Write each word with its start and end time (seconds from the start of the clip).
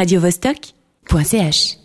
radiovostok.ch. 0.00 1.76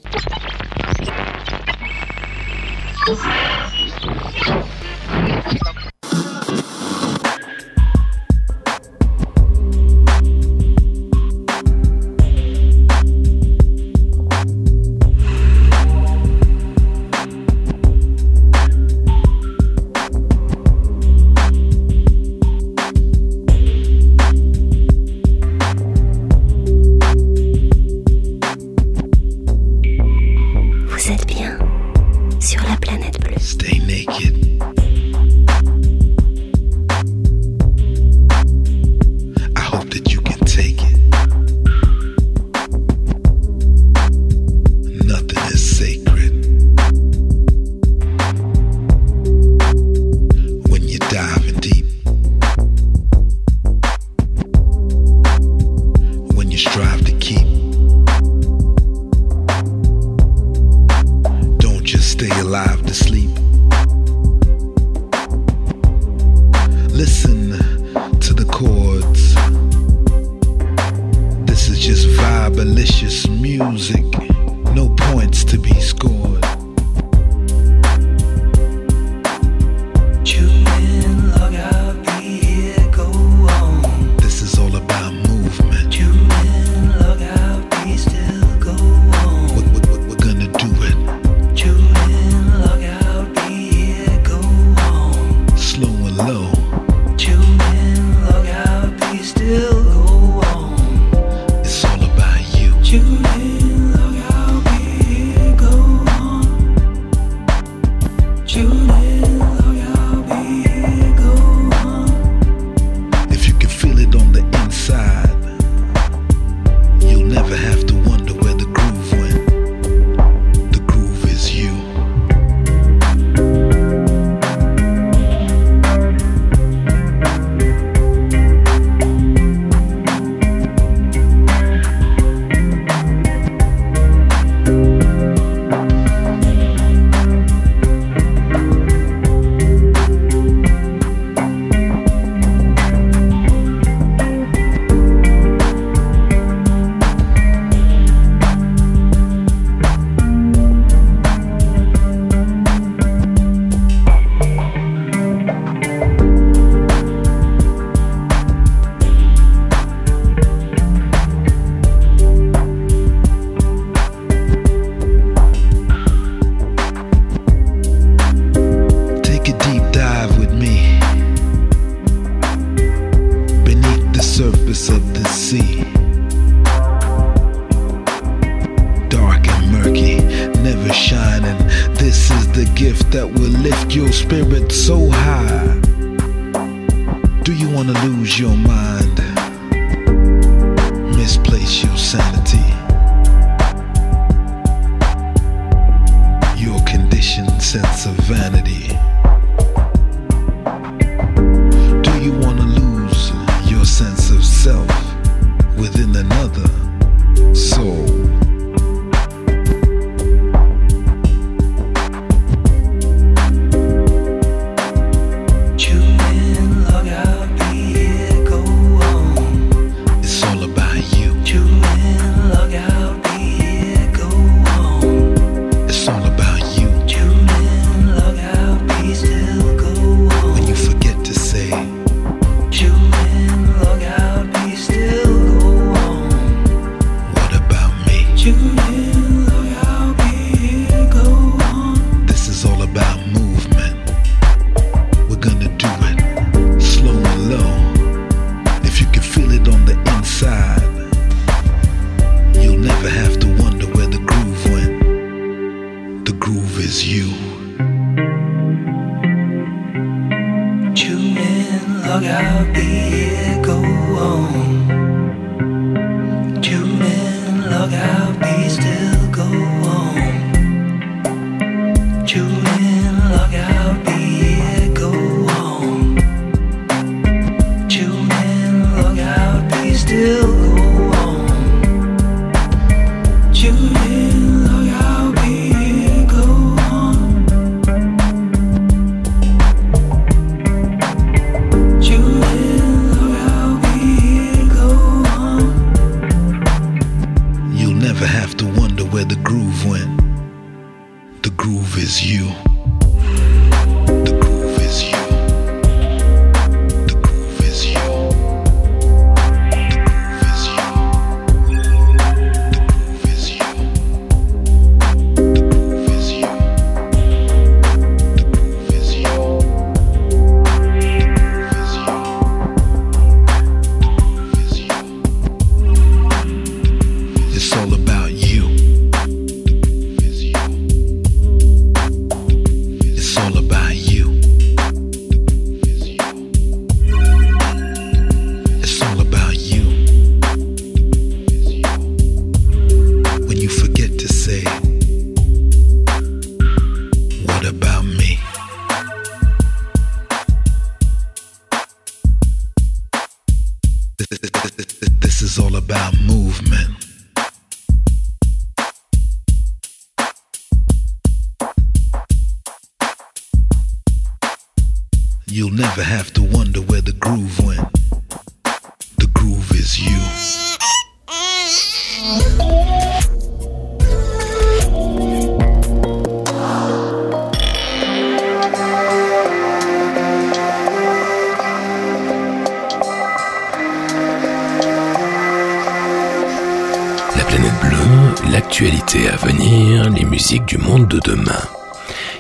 de 391.05 391.19
demain. 391.19 391.61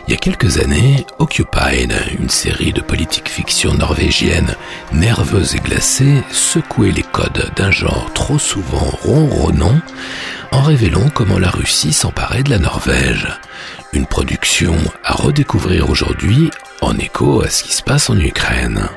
Il 0.07 0.11
y 0.11 0.13
a 0.13 0.17
quelques 0.17 0.59
années, 0.59 1.05
Occupied, 1.17 1.89
une 2.19 2.29
série 2.29 2.73
de 2.73 2.81
politique 2.81 3.27
fiction 3.27 3.73
norvégienne 3.73 4.55
nerveuse 4.91 5.55
et 5.55 5.59
glacée, 5.59 6.23
secouait 6.31 6.91
les 6.91 7.03
codes 7.03 7.51
d'un 7.55 7.71
genre 7.71 8.11
trop 8.13 8.37
souvent 8.37 8.91
ronronnant 9.03 9.79
en 10.51 10.61
révélant 10.61 11.09
comment 11.09 11.39
la 11.39 11.49
Russie 11.49 11.93
s'emparait 11.93 12.43
de 12.43 12.51
la 12.51 12.59
Norvège. 12.59 13.27
Une 13.93 14.05
production 14.05 14.75
à 15.03 15.13
redécouvrir 15.13 15.89
aujourd'hui 15.89 16.51
en 16.81 16.97
écho 16.97 17.41
à 17.41 17.49
ce 17.49 17.63
qui 17.63 17.73
se 17.73 17.81
passe 17.81 18.09
en 18.09 18.19
Ukraine 18.19 18.87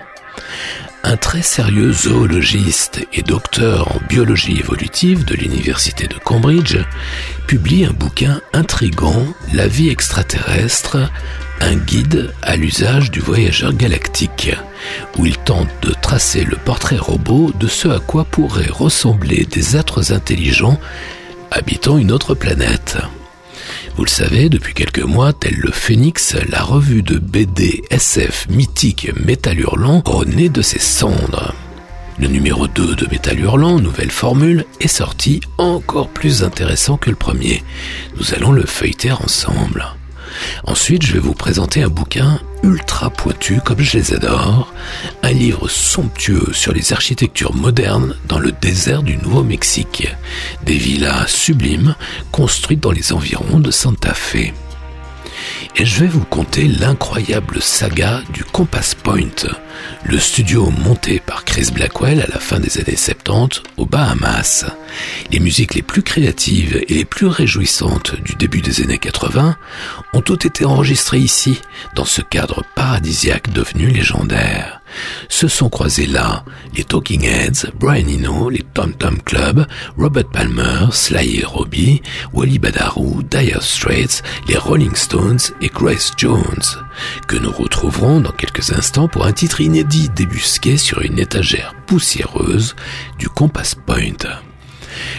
un 1.05 1.17
très 1.17 1.43
sérieux 1.43 1.93
zoologiste 1.93 3.07
et 3.13 3.23
docteur 3.23 3.97
en 3.97 4.01
biologie 4.09 4.59
évolutive 4.59 5.25
de 5.25 5.35
l'université 5.35 6.07
de 6.07 6.19
Cambridge 6.19 6.77
publie 7.49 7.87
un 7.87 7.93
bouquin 7.93 8.43
intrigant, 8.53 9.25
La 9.55 9.67
vie 9.67 9.89
extraterrestre, 9.89 10.99
un 11.63 11.77
guide 11.77 12.35
à 12.43 12.57
l'usage 12.57 13.11
du 13.11 13.21
voyageur 13.21 13.73
galactique, 13.73 14.55
où 15.17 15.25
il 15.25 15.39
tente 15.39 15.71
de 15.81 15.95
tracer 15.95 16.45
le 16.45 16.57
portrait 16.57 16.99
robot 16.99 17.51
de 17.59 17.67
ce 17.67 17.89
à 17.89 18.01
quoi 18.01 18.25
pourraient 18.25 18.71
ressembler 18.71 19.47
des 19.47 19.79
êtres 19.79 20.13
intelligents 20.13 20.79
habitant 21.51 21.97
une 21.97 22.13
autre 22.13 22.35
planète. 22.35 22.99
Vous 23.97 24.05
le 24.05 24.11
savez, 24.11 24.51
depuis 24.51 24.75
quelques 24.75 24.99
mois, 24.99 25.33
tel 25.33 25.55
le 25.55 25.73
Phénix, 25.73 26.37
la 26.51 26.63
revue 26.63 27.03
de 27.03 27.17
BD 27.19 27.83
SF 27.91 28.47
mythique 28.51 29.11
Métal 29.25 29.59
Hurlant 29.59 30.03
renaît 30.05 30.51
de 30.51 30.61
ses 30.61 30.81
cendres. 30.81 31.55
Le 32.21 32.27
numéro 32.27 32.67
2 32.67 32.97
de 32.97 33.07
Métal 33.07 33.39
Hurlant, 33.39 33.79
nouvelle 33.79 34.11
formule, 34.11 34.65
est 34.81 34.89
sorti 34.89 35.41
encore 35.57 36.09
plus 36.09 36.43
intéressant 36.43 36.97
que 36.97 37.11
le 37.11 37.17
premier. 37.17 37.63
Nous 38.17 38.35
allons 38.35 38.51
le 38.51 38.67
feuilleter 38.67 39.13
ensemble. 39.13 39.87
Ensuite, 40.65 41.07
je 41.07 41.13
vais 41.13 41.21
vous 41.21 41.35
présenter 41.35 41.83
un 41.83 41.89
bouquin 41.89 42.41
ultra 42.65 43.11
pointu 43.11 43.61
comme 43.65 43.81
je 43.81 43.99
les 43.99 44.15
adore, 44.15 44.73
un 45.23 45.31
livre 45.31 45.69
somptueux 45.69 46.53
sur 46.53 46.73
les 46.73 46.93
architectures 46.93 47.55
modernes 47.55 48.17
dans 48.27 48.41
le 48.41 48.51
désert 48.51 49.05
du 49.05 49.17
Nouveau-Mexique, 49.19 50.09
des 50.65 50.77
villas 50.77 51.29
sublimes 51.29 51.95
construites 52.33 52.81
dans 52.81 52.91
les 52.91 53.13
environs 53.13 53.61
de 53.61 53.71
Santa 53.71 54.13
Fe. 54.13 54.53
Et 55.77 55.85
je 55.85 56.01
vais 56.01 56.07
vous 56.09 56.25
conter 56.25 56.67
l'incroyable 56.67 57.63
saga 57.63 58.21
du 58.33 58.45
Compass 58.45 58.95
Point, 58.95 59.47
le 60.05 60.19
studio 60.19 60.71
monté 60.71 61.21
par 61.21 61.45
Chris 61.45 61.71
Blackwell 61.73 62.21
à 62.21 62.27
la 62.27 62.41
fin 62.41 62.59
des 62.59 62.79
années 62.79 62.97
70 62.97 63.63
aux 63.77 63.87
Bahamas. 63.87 64.67
Les 65.31 65.39
musiques 65.39 65.75
les 65.75 65.83
plus 65.83 66.03
créatives 66.03 66.83
et 66.89 66.95
les 66.95 67.05
plus 67.05 67.27
réjouissantes 67.27 68.21
du 68.23 68.35
début 68.35 68.61
des 68.61 68.83
années 68.83 68.99
80 68.99 69.57
ont 70.15 70.21
toutes 70.21 70.47
été 70.47 70.65
enregistrées 70.65 71.21
ici, 71.21 71.61
dans 71.95 72.05
ce 72.05 72.23
cadre 72.23 72.65
paradisiaque 72.75 73.53
devenu 73.53 73.87
légendaire. 73.87 74.78
Se 75.29 75.49
sont 75.49 75.69
croisés 75.69 76.07
là 76.07 76.45
les 76.75 76.85
Talking 76.85 77.25
Heads, 77.25 77.71
Brian 77.79 78.09
Eno, 78.09 78.51
les 78.51 78.65
Tom 78.75 78.93
Tom 78.93 79.21
Club, 79.23 79.67
Robert 79.97 80.29
Palmer, 80.31 80.87
Sly 80.93 81.41
et 81.41 81.45
Robbie, 81.45 82.03
Wally 82.33 82.59
Badarou, 82.59 83.23
Dire 83.23 83.63
Straits, 83.63 84.23
les 84.47 84.57
Rolling 84.57 84.95
Stones 84.95 85.41
et 85.61 85.69
Grace 85.69 86.13
Jones, 86.17 86.63
que 87.27 87.37
nous 87.37 87.53
retrouverons 87.53 88.21
dans 88.21 88.33
quelques 88.33 88.73
instants 88.73 89.09
pour 89.09 89.27
un 89.27 89.33
titre 89.33 89.61
inédit 89.61 90.09
débusqué 90.15 90.77
sur 90.77 91.01
une 91.01 91.19
étagère 91.19 91.75
poussiéreuse 91.87 92.77
du 93.19 93.29
Compass 93.29 93.75
Point. 93.75 94.48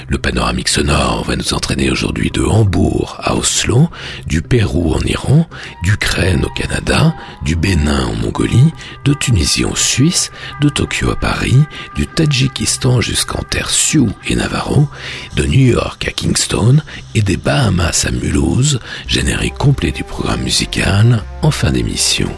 Le 0.09 0.17
panoramique 0.17 0.69
sonore 0.69 1.23
va 1.23 1.35
nous 1.35 1.53
entraîner 1.53 1.91
aujourd'hui 1.91 2.31
de 2.31 2.41
Hambourg 2.41 3.18
à 3.19 3.35
Oslo, 3.35 3.92
du 4.25 4.42
Pérou 4.42 4.95
en 4.95 4.99
Iran, 5.01 5.47
d'Ukraine 5.83 6.45
au 6.45 6.49
Canada, 6.49 7.13
du 7.45 7.56
Bénin 7.56 8.07
en 8.07 8.16
Mongolie, 8.16 8.73
de 9.06 9.13
Tunisie 9.13 9.66
en 9.66 9.75
Suisse, 9.75 10.31
de 10.61 10.69
Tokyo 10.69 11.11
à 11.11 11.16
Paris, 11.16 11.59
du 11.95 12.07
Tadjikistan 12.07 13.01
jusqu'en 13.01 13.44
terre 13.44 13.69
Sioux 13.69 14.09
et 14.28 14.35
Navarro, 14.35 14.87
de 15.35 15.44
New 15.44 15.73
York 15.73 16.07
à 16.07 16.11
Kingston 16.11 16.78
et 17.13 17.21
des 17.21 17.37
Bahamas 17.37 18.06
à 18.07 18.11
Mulhouse, 18.11 18.80
générique 19.06 19.59
complet 19.59 19.92
du 19.92 20.04
programme 20.04 20.42
musical 20.42 21.23
en 21.44 21.51
fin 21.51 21.71
d'émission. 21.71 22.31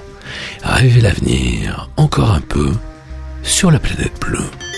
Rêvez 0.62 1.00
l'avenir 1.00 1.90
encore 1.96 2.32
un 2.32 2.42
peu 2.42 2.74
sur 3.44 3.72
la 3.72 3.80
planète 3.80 4.20
bleue. 4.20 4.71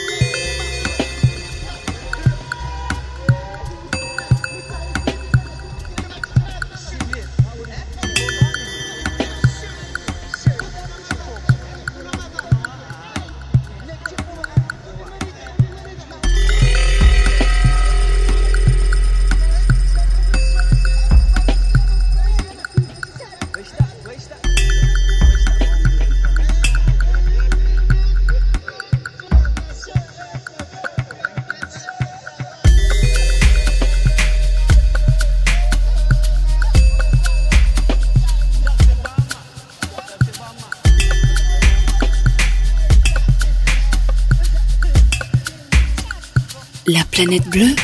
Planète 47.14 47.48
bleue, 47.48 47.76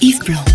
Yves 0.00 0.20
Blanc. 0.20 0.53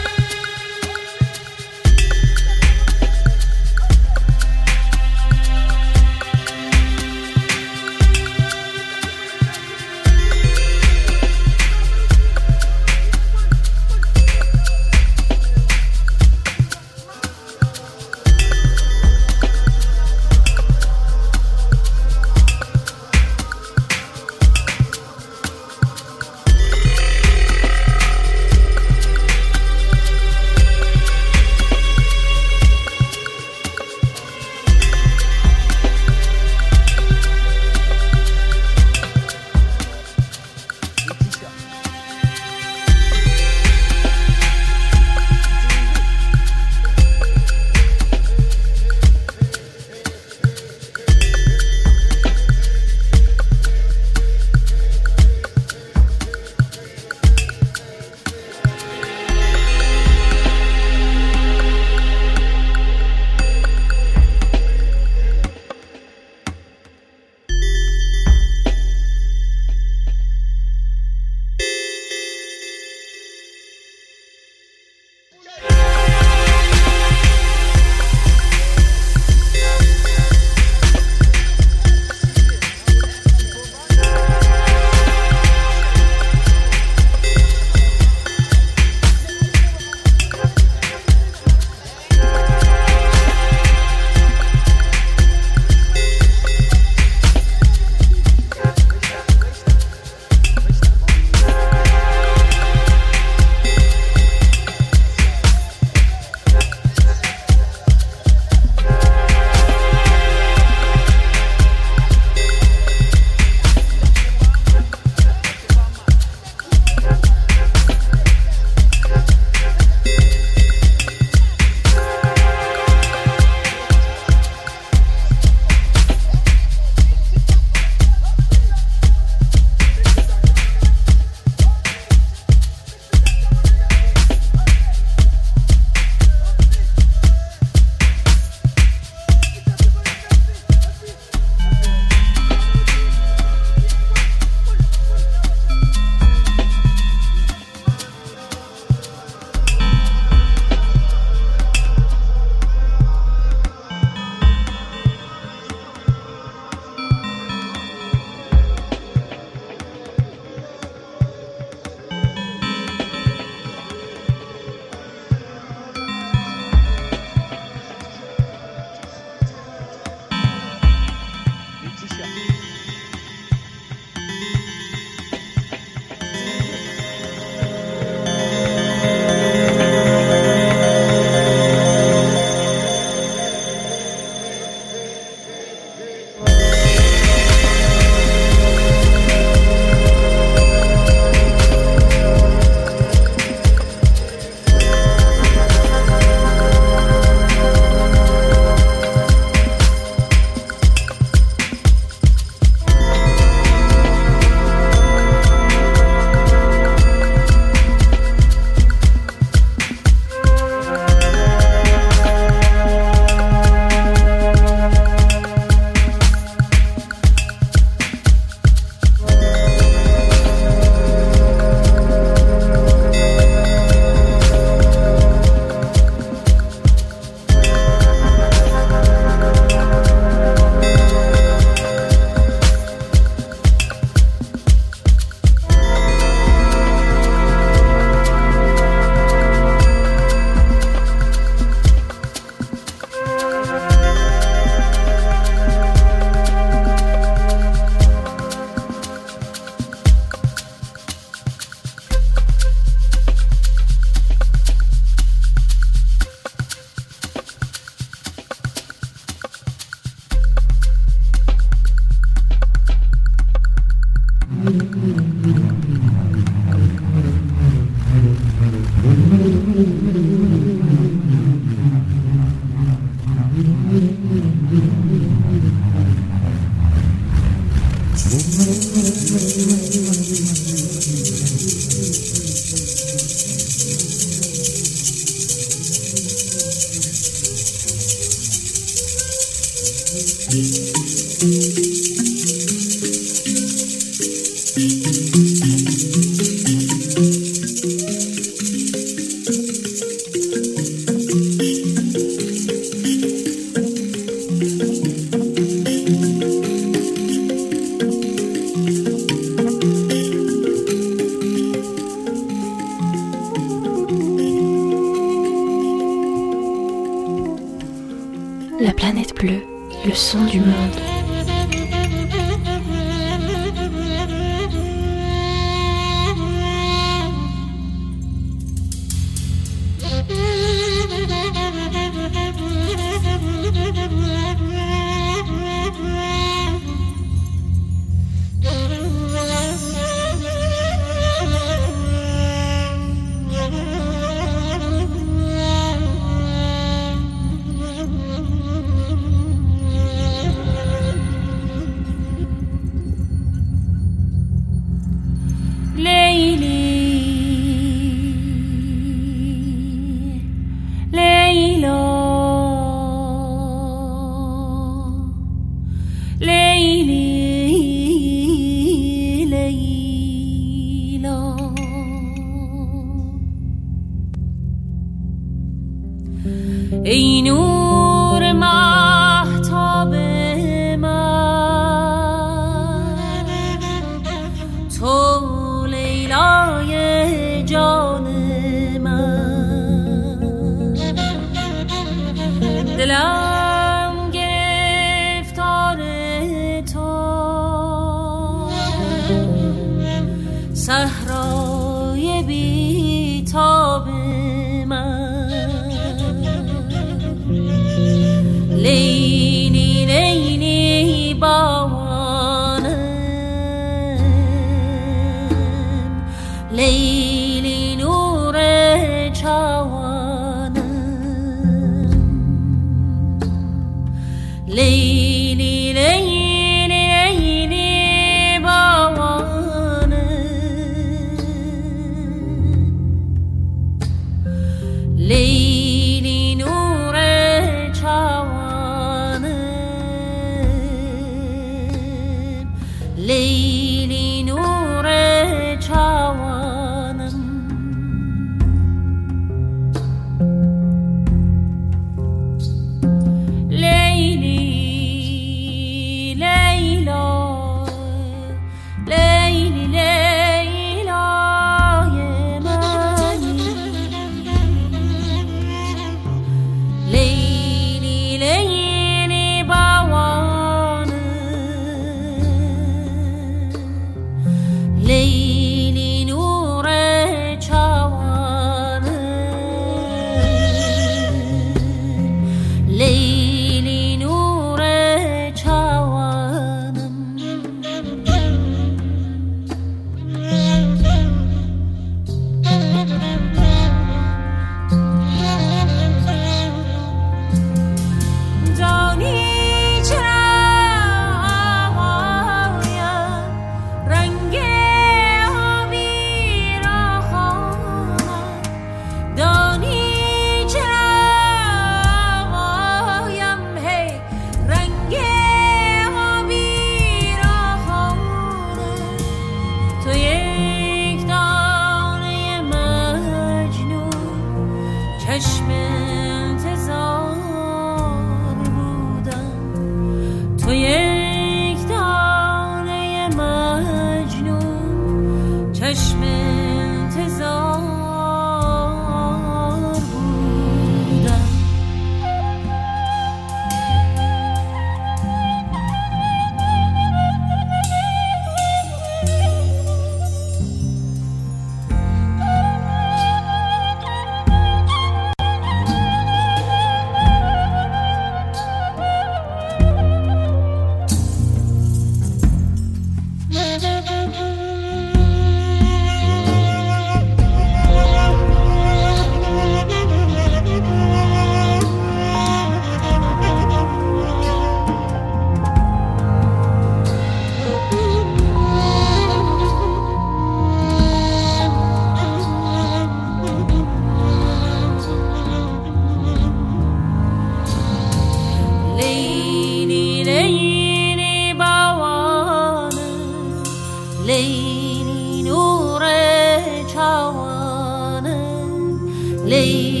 لیلی 599.51 600.00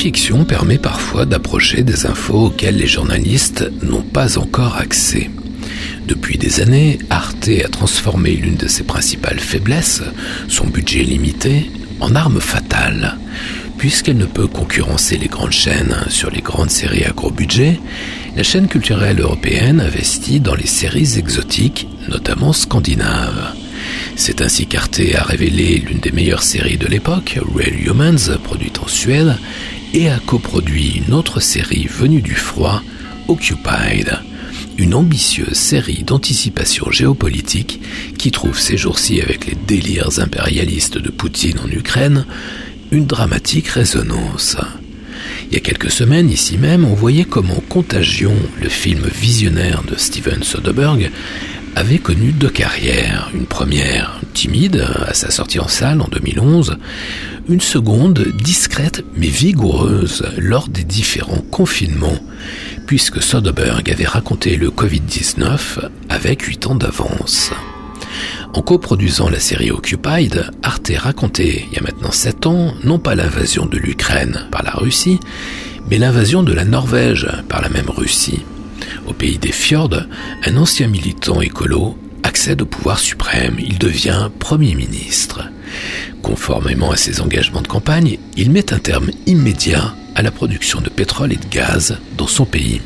Fiction 0.00 0.46
permet 0.46 0.78
parfois 0.78 1.26
d'approcher 1.26 1.82
des 1.82 2.06
infos 2.06 2.46
auxquelles 2.46 2.78
les 2.78 2.86
journalistes 2.86 3.70
n'ont 3.82 4.00
pas 4.00 4.38
encore 4.38 4.76
accès. 4.76 5.28
Depuis 6.06 6.38
des 6.38 6.62
années, 6.62 6.98
Arte 7.10 7.50
a 7.62 7.68
transformé 7.68 8.30
l'une 8.30 8.56
de 8.56 8.66
ses 8.66 8.84
principales 8.84 9.38
faiblesses, 9.38 10.02
son 10.48 10.68
budget 10.68 11.02
limité, 11.02 11.70
en 12.00 12.14
arme 12.14 12.40
fatale. 12.40 13.18
Puisqu'elle 13.76 14.16
ne 14.16 14.24
peut 14.24 14.46
concurrencer 14.46 15.18
les 15.18 15.28
grandes 15.28 15.52
chaînes 15.52 15.94
sur 16.08 16.30
les 16.30 16.40
grandes 16.40 16.70
séries 16.70 17.04
à 17.04 17.10
gros 17.10 17.30
budget, 17.30 17.78
la 18.38 18.42
chaîne 18.42 18.68
culturelle 18.68 19.20
européenne 19.20 19.82
investit 19.82 20.40
dans 20.40 20.54
les 20.54 20.66
séries 20.66 21.18
exotiques, 21.18 21.88
notamment 22.08 22.54
scandinaves. 22.54 23.52
C'est 24.16 24.40
ainsi 24.40 24.66
qu'Arte 24.66 25.00
a 25.14 25.24
révélé 25.24 25.76
l'une 25.76 26.00
des 26.00 26.12
meilleures 26.12 26.42
séries 26.42 26.78
de 26.78 26.86
l'époque, 26.86 27.38
Real 27.54 27.74
Humans, 27.86 28.38
produite 28.42 28.78
en 28.78 28.88
Suède, 28.88 29.36
et 29.94 30.08
a 30.08 30.18
coproduit 30.18 31.02
une 31.06 31.14
autre 31.14 31.40
série 31.40 31.86
venue 31.86 32.22
du 32.22 32.34
froid, 32.34 32.82
Occupied, 33.28 34.06
une 34.78 34.94
ambitieuse 34.94 35.54
série 35.54 36.02
d'anticipation 36.04 36.90
géopolitique 36.90 37.80
qui 38.18 38.30
trouve 38.30 38.58
ces 38.58 38.76
jours-ci 38.76 39.20
avec 39.20 39.46
les 39.46 39.56
délires 39.66 40.18
impérialistes 40.18 40.98
de 40.98 41.10
Poutine 41.10 41.58
en 41.60 41.68
Ukraine 41.70 42.24
une 42.90 43.06
dramatique 43.06 43.68
résonance. 43.68 44.56
Il 45.48 45.54
y 45.54 45.56
a 45.56 45.60
quelques 45.60 45.90
semaines, 45.90 46.30
ici 46.30 46.58
même, 46.58 46.84
on 46.84 46.94
voyait 46.94 47.24
comment 47.24 47.62
Contagion, 47.68 48.34
le 48.60 48.68
film 48.68 49.02
visionnaire 49.04 49.82
de 49.82 49.96
Steven 49.96 50.42
Soderbergh, 50.42 51.10
avait 51.76 51.98
connu 51.98 52.32
deux 52.32 52.50
carrières. 52.50 53.30
Une 53.34 53.46
première 53.46 54.20
timide 54.34 54.84
à 55.06 55.14
sa 55.14 55.30
sortie 55.30 55.60
en 55.60 55.68
salle 55.68 56.00
en 56.00 56.08
2011, 56.08 56.78
une 57.50 57.60
seconde 57.60 58.28
discrète 58.34 59.04
mais 59.16 59.26
vigoureuse 59.26 60.24
lors 60.38 60.68
des 60.68 60.84
différents 60.84 61.44
confinements, 61.50 62.18
puisque 62.86 63.20
Soderbergh 63.20 63.90
avait 63.90 64.06
raconté 64.06 64.56
le 64.56 64.70
Covid-19 64.70 65.88
avec 66.08 66.42
8 66.42 66.68
ans 66.68 66.74
d'avance. 66.76 67.50
En 68.54 68.62
coproduisant 68.62 69.28
la 69.28 69.40
série 69.40 69.72
Occupied, 69.72 70.44
Arte 70.62 70.92
racontait, 70.96 71.64
il 71.66 71.74
y 71.74 71.78
a 71.78 71.82
maintenant 71.82 72.12
7 72.12 72.46
ans, 72.46 72.74
non 72.84 72.98
pas 72.98 73.16
l'invasion 73.16 73.66
de 73.66 73.78
l'Ukraine 73.78 74.46
par 74.52 74.62
la 74.62 74.72
Russie, 74.72 75.18
mais 75.90 75.98
l'invasion 75.98 76.44
de 76.44 76.52
la 76.52 76.64
Norvège 76.64 77.28
par 77.48 77.62
la 77.62 77.68
même 77.68 77.90
Russie. 77.90 78.42
Au 79.08 79.12
pays 79.12 79.38
des 79.38 79.52
fjords, 79.52 80.02
un 80.44 80.56
ancien 80.56 80.86
militant 80.86 81.40
écolo 81.40 81.98
accède 82.22 82.62
au 82.62 82.66
pouvoir 82.66 83.00
suprême, 83.00 83.56
il 83.58 83.78
devient 83.78 84.28
Premier 84.38 84.74
ministre. 84.74 85.48
Conformément 86.22 86.90
à 86.90 86.96
ses 86.96 87.20
engagements 87.20 87.62
de 87.62 87.68
campagne, 87.68 88.18
il 88.36 88.50
met 88.50 88.72
un 88.72 88.78
terme 88.78 89.10
immédiat 89.26 89.94
à 90.14 90.22
la 90.22 90.30
production 90.30 90.80
de 90.80 90.88
pétrole 90.88 91.32
et 91.32 91.36
de 91.36 91.46
gaz 91.50 91.98
dans 92.16 92.26
son 92.26 92.44
pays. 92.44 92.80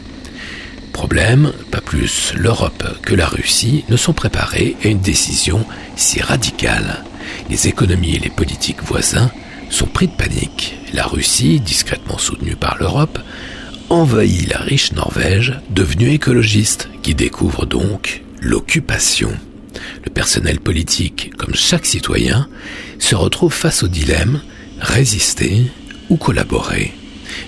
Problème, 0.93 1.53
pas 1.71 1.81
plus 1.81 2.33
l'Europe 2.37 2.85
que 3.03 3.15
la 3.15 3.27
Russie 3.27 3.85
ne 3.89 3.97
sont 3.97 4.13
préparés 4.13 4.77
à 4.85 4.89
une 4.89 5.01
décision 5.01 5.67
si 5.97 6.21
radicale. 6.21 7.05
Les 7.51 7.67
économies 7.67 8.17
et 8.17 8.21
les 8.21 8.31
politiques 8.31 8.83
voisins 8.83 9.31
sont 9.71 9.87
pris 9.87 10.07
de 10.07 10.13
panique. 10.13 10.79
La 10.93 11.05
Russie, 11.05 11.59
discrètement 11.59 12.19
soutenue 12.19 12.55
par 12.55 12.77
l'Europe, 12.79 13.19
envahit 13.91 14.49
la 14.49 14.59
riche 14.59 14.93
Norvège, 14.93 15.59
devenue 15.71 16.11
écologiste, 16.11 16.89
qui 17.03 17.15
découvre 17.15 17.67
donc 17.67 18.23
l'occupation. 18.41 19.33
Le 20.05 20.11
personnel 20.11 20.61
politique, 20.61 21.33
comme 21.37 21.55
chaque 21.55 21.87
citoyen, 21.87 22.49
se 22.99 23.15
retrouve 23.15 23.53
face 23.53 23.83
au 23.83 23.89
dilemme 23.89 24.41
résister 24.81 25.65
ou 26.09 26.17
collaborer. 26.17 26.93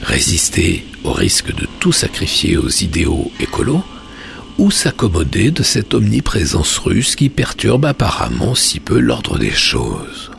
Résister 0.02 0.84
au 1.04 1.12
risque 1.12 1.54
de 1.54 1.66
tout 1.80 1.92
sacrifier 1.92 2.56
aux 2.56 2.68
idéaux 2.68 3.30
écolos 3.40 3.84
ou 4.58 4.70
s'accommoder 4.70 5.50
de 5.50 5.62
cette 5.62 5.94
omniprésence 5.94 6.78
russe 6.78 7.14
qui 7.14 7.28
perturbe 7.28 7.84
apparemment 7.84 8.54
si 8.54 8.80
peu 8.80 8.98
l'ordre 8.98 9.38
des 9.38 9.50
choses. 9.50 10.30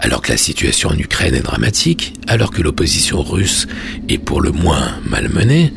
Alors 0.00 0.22
que 0.22 0.32
la 0.32 0.38
situation 0.38 0.90
en 0.90 0.98
Ukraine 0.98 1.34
est 1.34 1.40
dramatique, 1.40 2.14
alors 2.26 2.50
que 2.50 2.62
l'opposition 2.62 3.22
russe 3.22 3.66
est 4.08 4.18
pour 4.18 4.40
le 4.40 4.52
moins 4.52 5.00
malmenée, 5.04 5.72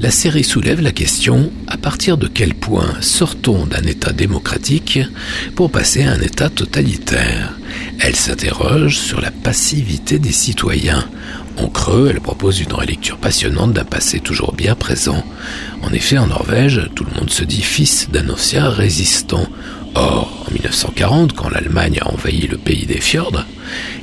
la 0.00 0.10
série 0.10 0.44
soulève 0.44 0.80
la 0.80 0.92
question 0.92 1.52
à 1.66 1.76
partir 1.76 2.16
de 2.16 2.26
quel 2.26 2.54
point 2.54 2.94
sortons 3.00 3.66
d'un 3.66 3.82
État 3.82 4.12
démocratique 4.12 4.98
pour 5.54 5.70
passer 5.70 6.02
à 6.02 6.12
un 6.12 6.20
État 6.20 6.48
totalitaire? 6.48 7.56
Elle 8.00 8.16
s'interroge 8.16 8.98
sur 8.98 9.20
la 9.20 9.30
passivité 9.30 10.18
des 10.18 10.32
citoyens. 10.32 11.04
En 11.56 11.68
creux, 11.68 12.08
elle 12.10 12.20
propose 12.20 12.60
une 12.60 12.72
relecture 12.72 13.18
passionnante 13.18 13.74
d'un 13.74 13.84
passé 13.84 14.20
toujours 14.20 14.54
bien 14.54 14.74
présent. 14.74 15.22
En 15.82 15.92
effet, 15.92 16.16
en 16.16 16.28
Norvège, 16.28 16.88
tout 16.94 17.04
le 17.04 17.12
monde 17.18 17.30
se 17.30 17.44
dit 17.44 17.62
fils 17.62 18.08
d'un 18.10 18.30
ancien 18.30 18.68
résistant. 18.70 19.46
Or, 19.94 20.44
en 20.48 20.52
1940, 20.52 21.32
quand 21.32 21.48
l'Allemagne 21.48 21.98
a 22.00 22.08
envahi 22.12 22.46
le 22.46 22.56
pays 22.56 22.86
des 22.86 23.00
fjords, 23.00 23.44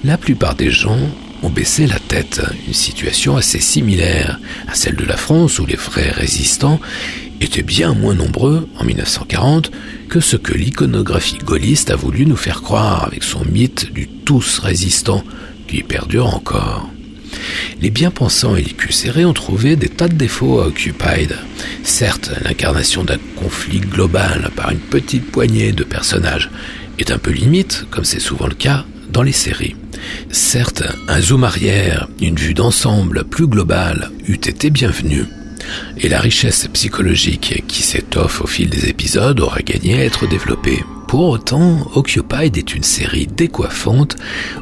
la 0.04 0.18
plupart 0.18 0.56
des 0.56 0.72
gens 0.72 1.00
ont 1.44 1.50
baissé 1.50 1.88
la 1.88 2.00
tête, 2.00 2.42
une 2.68 2.74
situation 2.74 3.38
assez 3.38 3.60
similaire 3.60 4.40
à 4.68 4.76
celle 4.76 4.96
de 4.96 5.06
la 5.06 5.18
France 5.18 5.60
où 5.60 5.66
les 5.66 5.78
frères 5.78 6.16
résistants 6.16 6.80
étaient 7.40 7.64
bien 7.64 7.94
moins 7.94 8.16
nombreux 8.16 8.68
en 8.80 8.84
1940 8.84 9.72
que 10.10 10.20
ce 10.20 10.36
que 10.36 10.54
l'iconographie 10.54 11.38
gaulliste 11.38 11.92
a 11.92 11.96
voulu 11.96 12.26
nous 12.26 12.36
faire 12.36 12.62
croire 12.62 13.04
avec 13.04 13.24
son 13.24 13.46
mythe 13.46 13.92
du 13.94 14.08
tous 14.08 14.60
résistant 14.60 15.24
qui 15.68 15.84
perdure 15.84 16.34
encore. 16.34 16.90
Les 17.82 17.90
bien-pensants 17.90 18.56
et 18.56 18.64
les 18.64 18.72
culs 18.72 18.94
serrés 18.94 19.26
ont 19.26 19.34
trouvé 19.34 19.76
des 19.76 19.90
tas 19.90 20.08
de 20.08 20.16
défauts 20.16 20.60
à 20.60 20.68
Occupied. 20.68 21.30
Certes, 21.84 22.32
l'incarnation 22.44 23.04
d'un 23.04 23.20
conflit 23.36 23.80
global 23.80 24.50
par 24.56 24.72
une 24.72 24.80
petite 24.80 25.30
poignée 25.32 25.72
de 25.72 25.84
personnages 25.84 26.50
est 27.00 27.12
un 27.12 27.18
peu 27.18 27.32
limite, 27.32 27.86
comme 27.92 28.06
c'est 28.06 28.20
souvent 28.20 28.48
le 28.48 28.56
cas 28.56 28.86
dans 29.12 29.24
les 29.24 29.32
séries. 29.32 29.76
Certes, 30.30 30.84
un 31.08 31.22
zoom 31.22 31.44
arrière, 31.44 32.08
une 32.22 32.36
vue 32.36 32.54
d'ensemble 32.54 33.24
plus 33.24 33.48
globale 33.48 34.12
eût 34.28 34.36
été 34.36 34.70
bienvenu. 34.70 35.26
Et 35.98 36.10
la 36.10 36.20
richesse 36.20 36.68
psychologique 36.74 37.64
qui 37.68 37.84
s'étoffe 37.84 38.42
au 38.42 38.48
fil 38.48 38.70
des 38.70 38.90
épisodes 38.90 39.40
aurait 39.40 39.64
gagné 39.64 39.96
à 39.96 40.06
être 40.06 40.28
développée. 40.28 40.84
Pour 41.08 41.30
autant, 41.30 41.90
Occupied 41.96 42.52
est 42.58 42.76
une 42.76 42.84
série 42.84 43.28
décoiffante, 43.28 44.18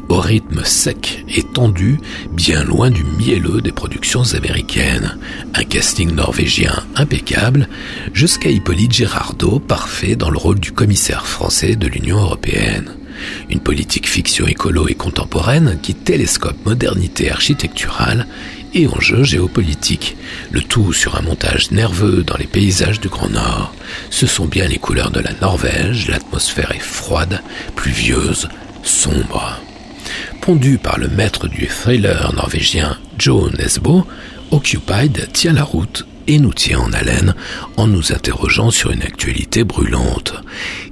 au 0.10 0.20
rythme 0.20 0.64
sec 0.64 1.26
et 1.28 1.42
tendu, 1.42 2.00
bien 2.32 2.64
loin 2.64 2.92
du 2.92 3.04
mielleux 3.04 3.62
des 3.62 3.72
productions 3.72 4.22
américaines. 4.36 5.18
Un 5.56 5.64
casting 5.64 6.14
norvégien 6.14 6.84
impeccable, 6.96 7.68
jusqu'à 8.14 8.50
Hippolyte 8.50 8.94
Girardot, 8.94 9.58
parfait 9.58 10.16
dans 10.16 10.30
le 10.30 10.38
rôle 10.38 10.60
du 10.60 10.72
commissaire 10.72 11.26
français 11.26 11.76
de 11.76 11.88
l'Union 11.88 12.20
européenne. 12.20 12.94
Une 13.50 13.60
politique 13.60 14.08
fiction 14.08 14.46
écolo 14.46 14.88
et 14.88 14.94
contemporaine 14.94 15.80
qui 15.82 15.96
télescope 15.96 16.64
modernité 16.66 17.32
architecturale 17.32 18.28
et 18.76 18.88
enjeux 18.88 19.24
géopolitiques, 19.24 20.18
le 20.52 20.62
tout 20.62 20.94
sur 20.94 21.16
un 21.16 21.22
montage 21.22 21.72
nerveux 21.72 22.24
dans 22.24 22.38
les 22.38 22.46
paysages 22.46 23.00
du 23.00 23.08
Grand 23.08 23.30
Nord. 23.30 23.74
Ce 24.12 24.28
sont 24.28 24.46
bien 24.46 24.68
les 24.68 24.78
couleurs 24.78 25.12
de 25.12 25.22
la 25.22 25.32
Norvège, 25.42 26.10
l'atmosphère 26.10 26.72
est 26.76 26.80
froide, 26.80 27.42
pluvieuse, 27.76 28.50
sombre. 28.84 29.60
Pondu 30.42 30.78
par 30.78 31.00
le 31.00 31.08
maître 31.08 31.48
du 31.48 31.68
thriller 31.68 32.34
norvégien 32.34 32.98
Joe 33.18 33.52
Nesbo, 33.54 34.06
Occupied 34.52 35.28
tient 35.34 35.54
la 35.54 35.64
route 35.64 36.06
et 36.28 36.38
nous 36.38 36.54
tient 36.54 36.80
en 36.80 36.94
haleine 36.94 37.34
en 37.78 37.88
nous 37.88 38.12
interrogeant 38.12 38.72
sur 38.72 38.92
une 38.92 39.02
actualité 39.02 39.64
brûlante. 39.64 40.34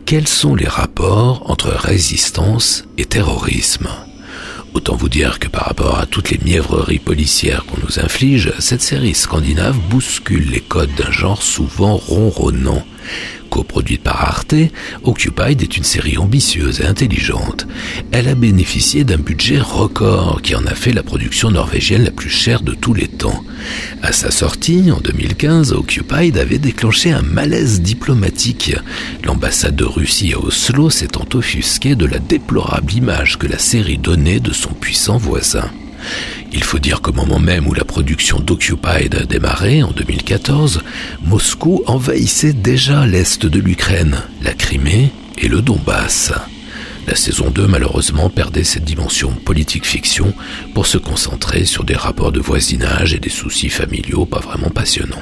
Quels 0.06 0.28
sont 0.28 0.56
les 0.56 0.67
rapports 0.67 1.50
entre 1.50 1.69
résistance 1.69 2.86
et 2.98 3.06
terrorisme? 3.06 3.88
Autant 4.74 4.96
vous 4.96 5.10
dire 5.10 5.40
que 5.40 5.48
par 5.48 5.66
rapport 5.66 6.00
à 6.00 6.06
toutes 6.06 6.32
les 6.32 6.40
mièvreries 6.44 7.00
policières 7.00 7.66
qu'on 7.66 7.80
nous 7.82 8.00
inflige, 8.00 8.52
cette 8.60 8.82
série 8.82 9.14
scandinave 9.14 9.78
bouscule 9.90 10.50
les 10.50 10.62
codes 10.62 10.94
d'un 10.96 11.12
genre 11.12 11.44
souvent 11.44 11.96
ronronnant. 11.96 12.84
Coproduite 13.50 14.04
par 14.04 14.22
Arte, 14.22 14.56
Occupied 15.04 15.62
est 15.62 15.78
une 15.78 15.84
série 15.84 16.18
ambitieuse 16.18 16.82
et 16.82 16.86
intelligente. 16.86 17.68
Elle 18.12 18.28
a 18.28 18.36
bénéficié 18.36 19.04
d'un 19.04 19.18
budget 19.18 19.60
record 19.60 20.42
qui 20.42 20.56
en 20.56 20.66
a 20.66 20.74
fait 20.74 20.92
la 20.92 21.04
production 21.04 21.52
norvégienne 21.52 22.04
la 22.04 22.12
plus 22.12 22.30
chère 22.30 22.62
de 22.62 22.74
tous 22.74 22.94
les 22.94 23.08
temps. 23.08 23.44
À 24.02 24.12
sa 24.12 24.32
sortie, 24.32 24.92
en 24.92 25.00
2015, 25.00 25.74
Occupied 25.74 26.39
avait 26.39 26.58
déclenché 26.58 27.12
un 27.12 27.22
malaise 27.22 27.82
diplomatique. 27.82 28.76
L'ambassade 29.24 29.76
de 29.76 29.86
Russie 29.86 30.34
à 30.34 30.39
Oslo 30.39 30.89
s'étant 30.89 31.28
offusquée 31.34 31.96
de 31.96 32.06
la 32.06 32.20
déplorable 32.20 32.94
image 32.94 33.38
que 33.38 33.48
la 33.48 33.60
série 33.60 33.98
donnait 33.98 34.39
de 34.39 34.52
son 34.52 34.74
puissant 34.74 35.18
voisin. 35.18 35.70
Il 36.52 36.63
faut 36.63 36.80
dire 36.80 37.02
qu'au 37.02 37.13
moment 37.13 37.39
même 37.39 37.68
où 37.68 37.74
la 37.74 37.86
production 37.86 38.39
d'Occupied 38.39 39.10
a 39.20 39.26
démarré, 39.26 39.84
en 39.84 39.92
2014, 39.92 40.82
Moscou 41.24 41.84
envahissait 41.88 42.54
déjà 42.54 43.06
l'est 43.06 43.46
de 43.46 43.60
l'Ukraine, 43.60 44.22
la 44.42 44.54
Crimée 44.54 45.12
et 45.38 45.48
le 45.48 45.62
Donbass. 45.62 46.32
La 47.08 47.16
saison 47.16 47.50
2 47.50 47.68
malheureusement 47.68 48.30
perdait 48.30 48.63
cette 48.63 48.86
dimension 48.86 49.32
politique-fiction 49.32 50.34
pour 50.74 50.86
se 50.86 50.98
concentrer 50.98 51.66
sur 51.66 51.84
des 51.84 51.96
rapports 51.96 52.32
de 52.32 52.39
voisinage 52.39 53.13
et 53.13 53.20
des 53.20 53.30
soucis 53.30 53.70
familiaux 53.70 54.26
pas 54.26 54.39
vraiment 54.39 54.70
passionnants. 54.70 55.22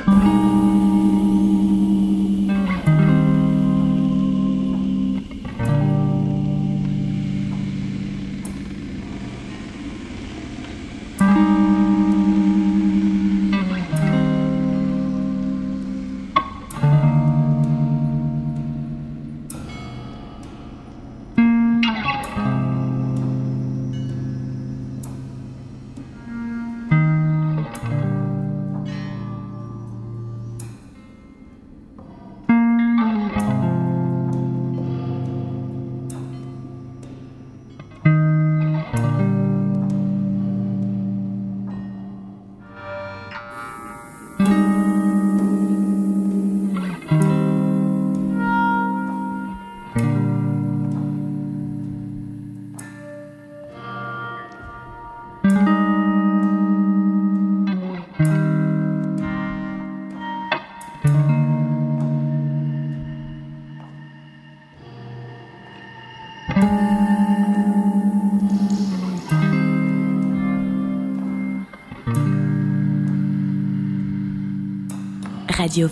Radio 75.71 75.87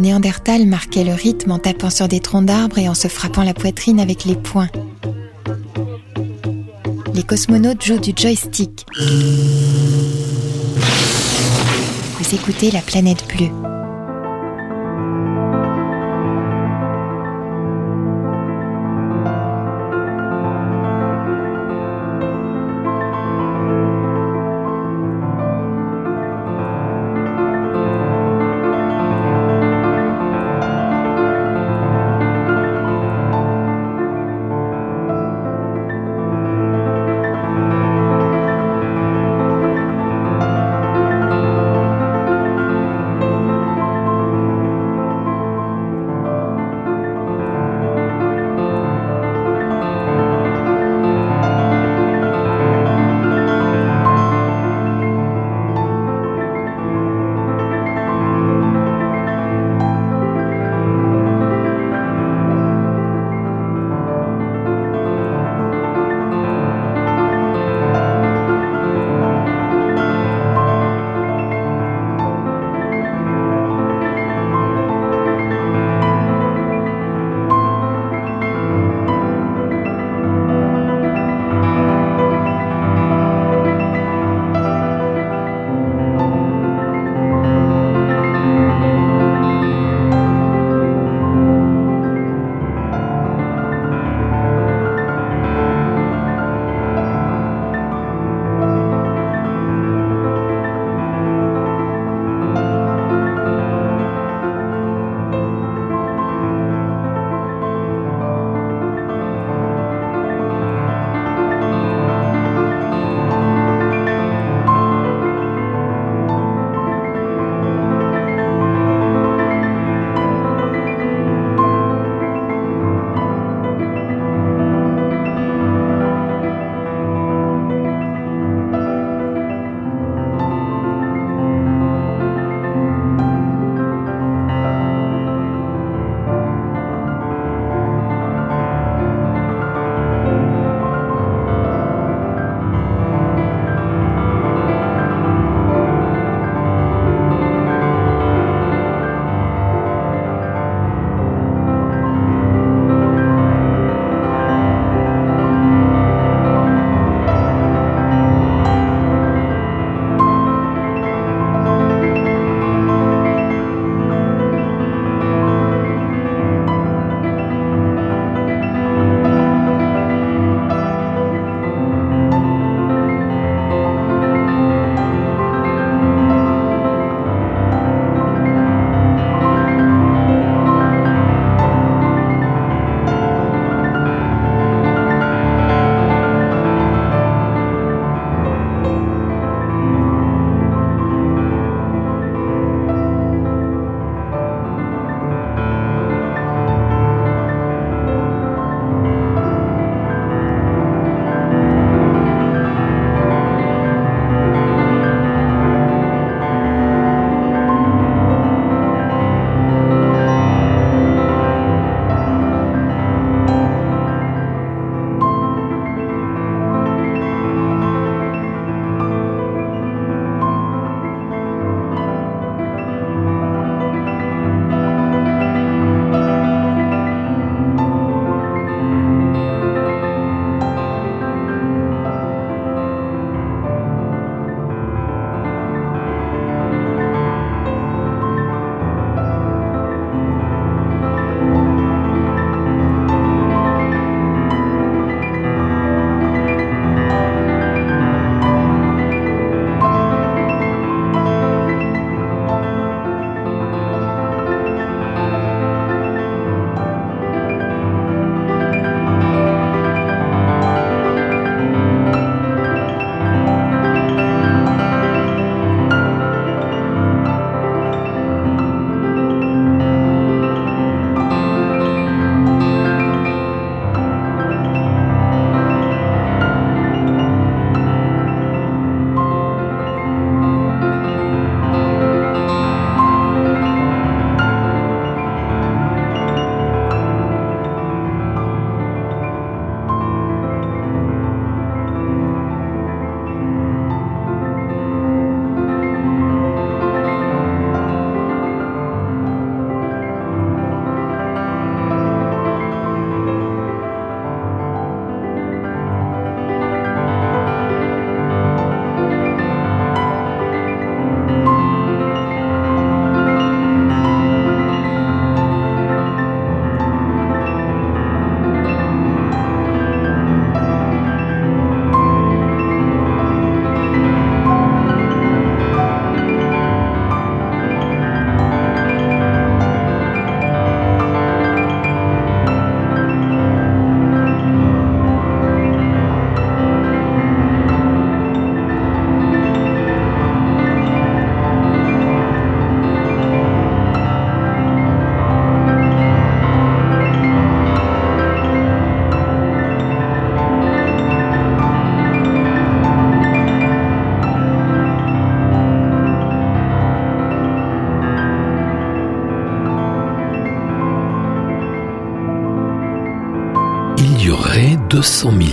Néandertal 0.00 0.66
marquait 0.66 1.04
le 1.04 1.12
rythme 1.12 1.50
en 1.50 1.58
tapant 1.58 1.90
sur 1.90 2.08
des 2.08 2.20
troncs 2.20 2.46
d'arbres 2.46 2.78
et 2.78 2.88
en 2.88 2.94
se 2.94 3.06
frappant 3.06 3.42
la 3.42 3.52
poitrine 3.52 4.00
avec 4.00 4.24
les 4.24 4.34
poings. 4.34 4.70
Les 7.12 7.22
cosmonautes 7.22 7.84
jouent 7.84 8.00
du 8.00 8.12
joystick. 8.16 8.86
Vous 12.18 12.34
écoutez 12.34 12.70
la 12.70 12.80
planète 12.80 13.22
bleue. 13.28 13.50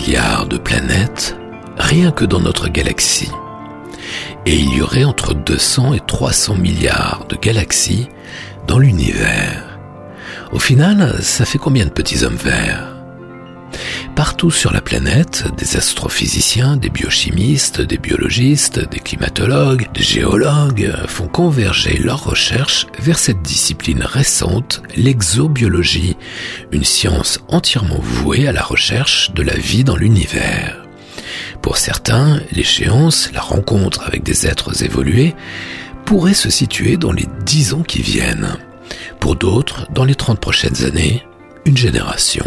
De 0.07 0.57
planètes 0.57 1.35
rien 1.77 2.11
que 2.11 2.23
dans 2.23 2.39
notre 2.39 2.69
galaxie. 2.69 3.29
Et 4.45 4.55
il 4.55 4.73
y 4.73 4.81
aurait 4.81 5.03
entre 5.03 5.33
200 5.33 5.95
et 5.95 5.99
300 5.99 6.55
milliards 6.55 7.25
de 7.27 7.35
galaxies 7.35 8.07
dans 8.67 8.79
l'univers. 8.79 9.77
Au 10.53 10.59
final, 10.59 11.21
ça 11.21 11.43
fait 11.43 11.57
combien 11.57 11.83
de 11.83 11.89
petits 11.89 12.23
hommes 12.23 12.37
verts? 12.37 12.96
Partout 14.15 14.49
sur 14.49 14.71
la 14.71 14.81
planète, 14.81 15.45
des 15.57 15.77
astrophysiciens, 15.77 16.75
des 16.75 16.89
biochimistes, 16.89 17.81
des 17.81 17.97
biologistes, 17.97 18.79
des 18.89 18.99
climatologues, 18.99 19.87
des 19.93 20.01
géologues 20.01 20.91
font 21.07 21.27
converger 21.27 21.97
leurs 21.97 22.23
recherches 22.23 22.87
vers 22.99 23.19
cette 23.19 23.43
discipline 23.43 24.01
récente, 24.01 24.81
l'exobiologie, 24.95 26.17
une 26.71 26.83
science 26.83 27.39
entièrement 27.47 27.99
vouée 27.99 28.47
à 28.47 28.51
la 28.51 28.63
recherche 28.63 29.31
de 29.33 29.43
la 29.43 29.55
vie 29.55 29.83
dans 29.83 29.95
l'univers. 29.95 30.83
Pour 31.61 31.77
certains, 31.77 32.41
l'échéance, 32.51 33.29
la 33.33 33.41
rencontre 33.41 34.01
avec 34.07 34.23
des 34.23 34.47
êtres 34.47 34.83
évolués, 34.83 35.35
pourrait 36.05 36.33
se 36.33 36.49
situer 36.49 36.97
dans 36.97 37.11
les 37.11 37.27
dix 37.45 37.73
ans 37.73 37.83
qui 37.83 38.01
viennent. 38.01 38.55
Pour 39.19 39.35
d'autres, 39.35 39.87
dans 39.91 40.05
les 40.05 40.15
trente 40.15 40.39
prochaines 40.39 40.85
années, 40.85 41.23
une 41.65 41.77
génération 41.77 42.45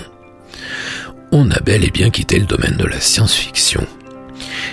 on 1.32 1.50
a 1.50 1.60
bel 1.60 1.84
et 1.84 1.90
bien 1.90 2.10
quitté 2.10 2.38
le 2.38 2.46
domaine 2.46 2.76
de 2.76 2.86
la 2.86 3.00
science-fiction. 3.00 3.86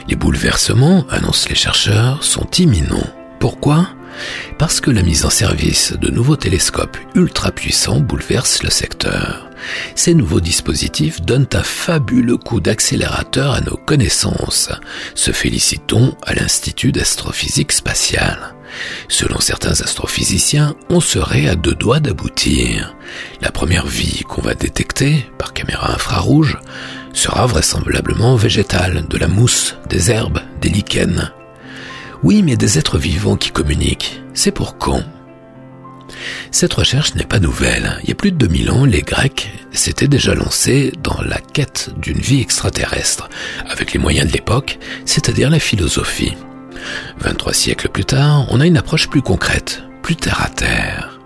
Les 0.07 0.15
bouleversements, 0.15 1.05
annoncent 1.09 1.49
les 1.49 1.55
chercheurs, 1.55 2.23
sont 2.23 2.49
imminents. 2.57 3.09
Pourquoi? 3.39 3.89
Parce 4.57 4.81
que 4.81 4.89
la 4.89 5.03
mise 5.03 5.25
en 5.25 5.29
service 5.29 5.93
de 5.93 6.09
nouveaux 6.09 6.37
télescopes 6.37 6.97
ultra 7.15 7.51
puissants 7.51 7.99
bouleverse 7.99 8.63
le 8.63 8.69
secteur. 8.69 9.49
Ces 9.95 10.13
nouveaux 10.13 10.39
dispositifs 10.39 11.21
donnent 11.21 11.49
un 11.53 11.63
fabuleux 11.63 12.37
coup 12.37 12.59
d'accélérateur 12.59 13.53
à 13.53 13.61
nos 13.61 13.77
connaissances. 13.77 14.69
Se 15.13 15.31
félicitons 15.31 16.15
à 16.23 16.33
l'Institut 16.33 16.91
d'astrophysique 16.91 17.71
spatiale. 17.71 18.56
Selon 19.07 19.39
certains 19.39 19.81
astrophysiciens, 19.81 20.75
on 20.89 20.99
serait 20.99 21.47
à 21.47 21.55
deux 21.55 21.75
doigts 21.75 21.99
d'aboutir. 21.99 22.95
La 23.41 23.51
première 23.51 23.85
vie 23.85 24.23
qu'on 24.27 24.41
va 24.41 24.53
détecter 24.53 25.25
par 25.37 25.53
caméra 25.53 25.93
infrarouge 25.93 26.57
sera 27.13 27.45
vraisemblablement 27.47 28.35
végétale, 28.35 29.05
de 29.09 29.17
la 29.17 29.27
mousse, 29.27 29.75
des 29.89 30.11
herbes, 30.11 30.39
des 30.61 30.69
lichens. 30.69 31.31
Oui, 32.23 32.43
mais 32.43 32.55
des 32.55 32.77
êtres 32.77 32.97
vivants 32.97 33.37
qui 33.37 33.51
communiquent, 33.51 34.21
c'est 34.33 34.51
pour 34.51 34.77
quand? 34.77 35.03
Cette 36.51 36.73
recherche 36.73 37.15
n'est 37.15 37.25
pas 37.25 37.39
nouvelle. 37.39 37.99
Il 38.03 38.09
y 38.09 38.11
a 38.11 38.15
plus 38.15 38.31
de 38.31 38.37
2000 38.37 38.71
ans, 38.71 38.85
les 38.85 39.01
Grecs 39.01 39.51
s'étaient 39.71 40.07
déjà 40.07 40.33
lancés 40.33 40.91
dans 41.03 41.21
la 41.21 41.39
quête 41.39 41.91
d'une 41.97 42.19
vie 42.19 42.41
extraterrestre, 42.41 43.29
avec 43.69 43.93
les 43.93 43.99
moyens 43.99 44.27
de 44.27 44.33
l'époque, 44.33 44.79
c'est-à-dire 45.05 45.49
la 45.49 45.59
philosophie. 45.59 46.33
23 47.19 47.53
siècles 47.53 47.89
plus 47.89 48.05
tard, 48.05 48.45
on 48.49 48.59
a 48.59 48.65
une 48.65 48.77
approche 48.77 49.09
plus 49.09 49.21
concrète, 49.21 49.83
plus 50.01 50.15
terre 50.15 50.41
à 50.43 50.49
terre. 50.49 51.19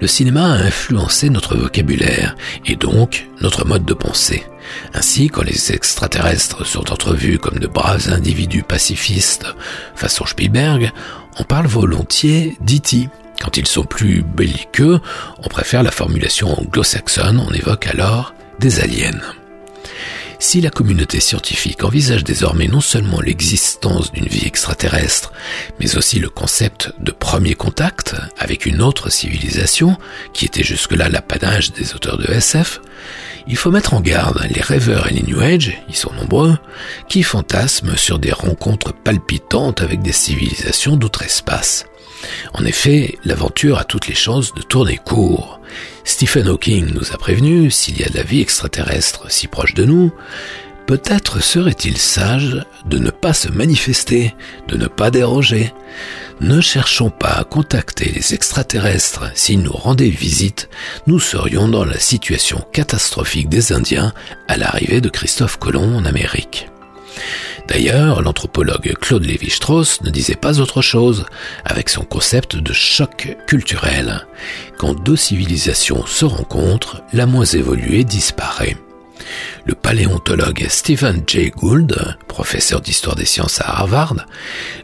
Le 0.00 0.06
cinéma 0.06 0.52
a 0.52 0.64
influencé 0.64 1.30
notre 1.30 1.56
vocabulaire 1.56 2.36
et 2.66 2.76
donc 2.76 3.28
notre 3.40 3.66
mode 3.66 3.84
de 3.84 3.94
pensée. 3.94 4.44
Ainsi, 4.94 5.28
quand 5.28 5.42
les 5.42 5.72
extraterrestres 5.72 6.66
sont 6.66 6.90
entrevus 6.92 7.38
comme 7.38 7.58
de 7.58 7.66
braves 7.66 8.10
individus 8.12 8.62
pacifistes 8.62 9.46
façon 9.94 10.26
Spielberg, 10.26 10.92
on 11.38 11.44
parle 11.44 11.66
volontiers 11.66 12.56
d'E.T. 12.60 13.08
Quand 13.40 13.56
ils 13.56 13.66
sont 13.66 13.84
plus 13.84 14.22
belliqueux, 14.22 15.00
on 15.42 15.48
préfère 15.48 15.82
la 15.82 15.92
formulation 15.92 16.58
anglo-saxonne, 16.58 17.40
on 17.40 17.52
évoque 17.52 17.86
alors 17.86 18.34
des 18.58 18.80
aliens. 18.80 19.20
Si 20.40 20.60
la 20.60 20.70
communauté 20.70 21.18
scientifique 21.18 21.82
envisage 21.82 22.22
désormais 22.22 22.68
non 22.68 22.80
seulement 22.80 23.20
l'existence 23.20 24.12
d'une 24.12 24.28
vie 24.28 24.46
extraterrestre, 24.46 25.32
mais 25.80 25.96
aussi 25.96 26.20
le 26.20 26.28
concept 26.28 26.92
de 27.00 27.10
premier 27.10 27.54
contact 27.54 28.14
avec 28.38 28.64
une 28.64 28.80
autre 28.80 29.10
civilisation, 29.10 29.96
qui 30.32 30.44
était 30.44 30.62
jusque-là 30.62 31.08
l'apanage 31.08 31.72
des 31.72 31.92
auteurs 31.94 32.18
de 32.18 32.30
SF, 32.30 32.80
il 33.48 33.56
faut 33.56 33.72
mettre 33.72 33.94
en 33.94 34.00
garde 34.00 34.46
les 34.54 34.60
rêveurs 34.60 35.08
et 35.08 35.14
les 35.14 35.22
New 35.22 35.40
Age, 35.40 35.82
ils 35.88 35.96
sont 35.96 36.12
nombreux, 36.12 36.56
qui 37.08 37.24
fantasment 37.24 37.96
sur 37.96 38.20
des 38.20 38.32
rencontres 38.32 38.92
palpitantes 38.92 39.80
avec 39.80 40.02
des 40.02 40.12
civilisations 40.12 40.96
d'outre-espace. 40.96 41.87
En 42.54 42.64
effet, 42.64 43.18
l'aventure 43.24 43.78
a 43.78 43.84
toutes 43.84 44.08
les 44.08 44.14
chances 44.14 44.54
de 44.54 44.62
tourner 44.62 44.98
court. 44.98 45.60
Stephen 46.04 46.48
Hawking 46.48 46.92
nous 46.94 47.12
a 47.12 47.18
prévenu, 47.18 47.70
s'il 47.70 48.00
y 48.00 48.04
a 48.04 48.08
de 48.08 48.16
la 48.16 48.22
vie 48.22 48.40
extraterrestre 48.40 49.30
si 49.30 49.46
proche 49.46 49.74
de 49.74 49.84
nous, 49.84 50.12
peut-être 50.86 51.42
serait-il 51.42 51.98
sage 51.98 52.64
de 52.86 52.98
ne 52.98 53.10
pas 53.10 53.34
se 53.34 53.48
manifester, 53.48 54.34
de 54.68 54.78
ne 54.78 54.86
pas 54.86 55.10
déroger. 55.10 55.72
Ne 56.40 56.60
cherchons 56.60 57.10
pas 57.10 57.32
à 57.32 57.44
contacter 57.44 58.10
les 58.10 58.32
extraterrestres. 58.32 59.30
S'ils 59.34 59.60
nous 59.60 59.72
rendaient 59.72 60.08
visite, 60.08 60.70
nous 61.06 61.20
serions 61.20 61.68
dans 61.68 61.84
la 61.84 61.98
situation 61.98 62.64
catastrophique 62.72 63.48
des 63.50 63.72
Indiens 63.72 64.14
à 64.46 64.56
l'arrivée 64.56 65.00
de 65.00 65.10
Christophe 65.10 65.58
Colomb 65.58 65.94
en 65.96 66.04
Amérique. 66.06 66.68
D'ailleurs, 67.68 68.22
l'anthropologue 68.22 68.94
Claude 69.00 69.24
Lévi-Strauss 69.24 70.00
ne 70.00 70.10
disait 70.10 70.36
pas 70.36 70.58
autre 70.58 70.80
chose 70.80 71.26
avec 71.64 71.90
son 71.90 72.02
concept 72.02 72.56
de 72.56 72.72
choc 72.72 73.36
culturel. 73.46 74.26
Quand 74.78 74.94
deux 74.94 75.16
civilisations 75.16 76.06
se 76.06 76.24
rencontrent, 76.24 77.02
la 77.12 77.26
moins 77.26 77.44
évoluée 77.44 78.04
disparaît. 78.04 78.76
Le 79.66 79.74
paléontologue 79.74 80.66
Stephen 80.70 81.22
Jay 81.26 81.52
Gould, 81.54 82.16
professeur 82.26 82.80
d'histoire 82.80 83.16
des 83.16 83.26
sciences 83.26 83.60
à 83.60 83.80
Harvard, 83.80 84.16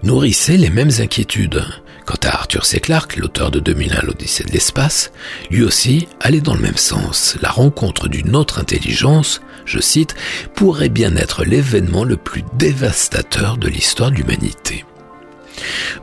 nourrissait 0.03 0.59
les 0.59 0.71
mêmes 0.71 0.91
inquiétudes. 0.99 1.65
Quant 2.05 2.19
à 2.25 2.35
Arthur 2.35 2.67
C. 2.67 2.81
Clarke, 2.81 3.17
l'auteur 3.17 3.51
de 3.51 3.61
2001 3.61 4.03
l'Odyssée 4.03 4.45
de 4.45 4.53
l'espace, 4.53 5.11
lui 5.51 5.63
aussi 5.63 6.07
allait 6.21 6.43
dans 6.43 6.55
le 6.55 6.61
même 6.61 6.77
sens. 6.77 7.39
La 7.41 7.49
rencontre 7.49 8.09
d'une 8.09 8.37
autre 8.37 8.59
intelligence, 8.59 9.41
je 9.65 9.81
cite, 9.81 10.15
pourrait 10.55 10.89
bien 10.89 11.17
être 11.17 11.45
l'événement 11.45 12.05
le 12.05 12.17
plus 12.17 12.45
dévastateur 12.55 13.57
de 13.57 13.69
l'histoire 13.69 14.11
de 14.11 14.17
l'humanité. 14.17 14.85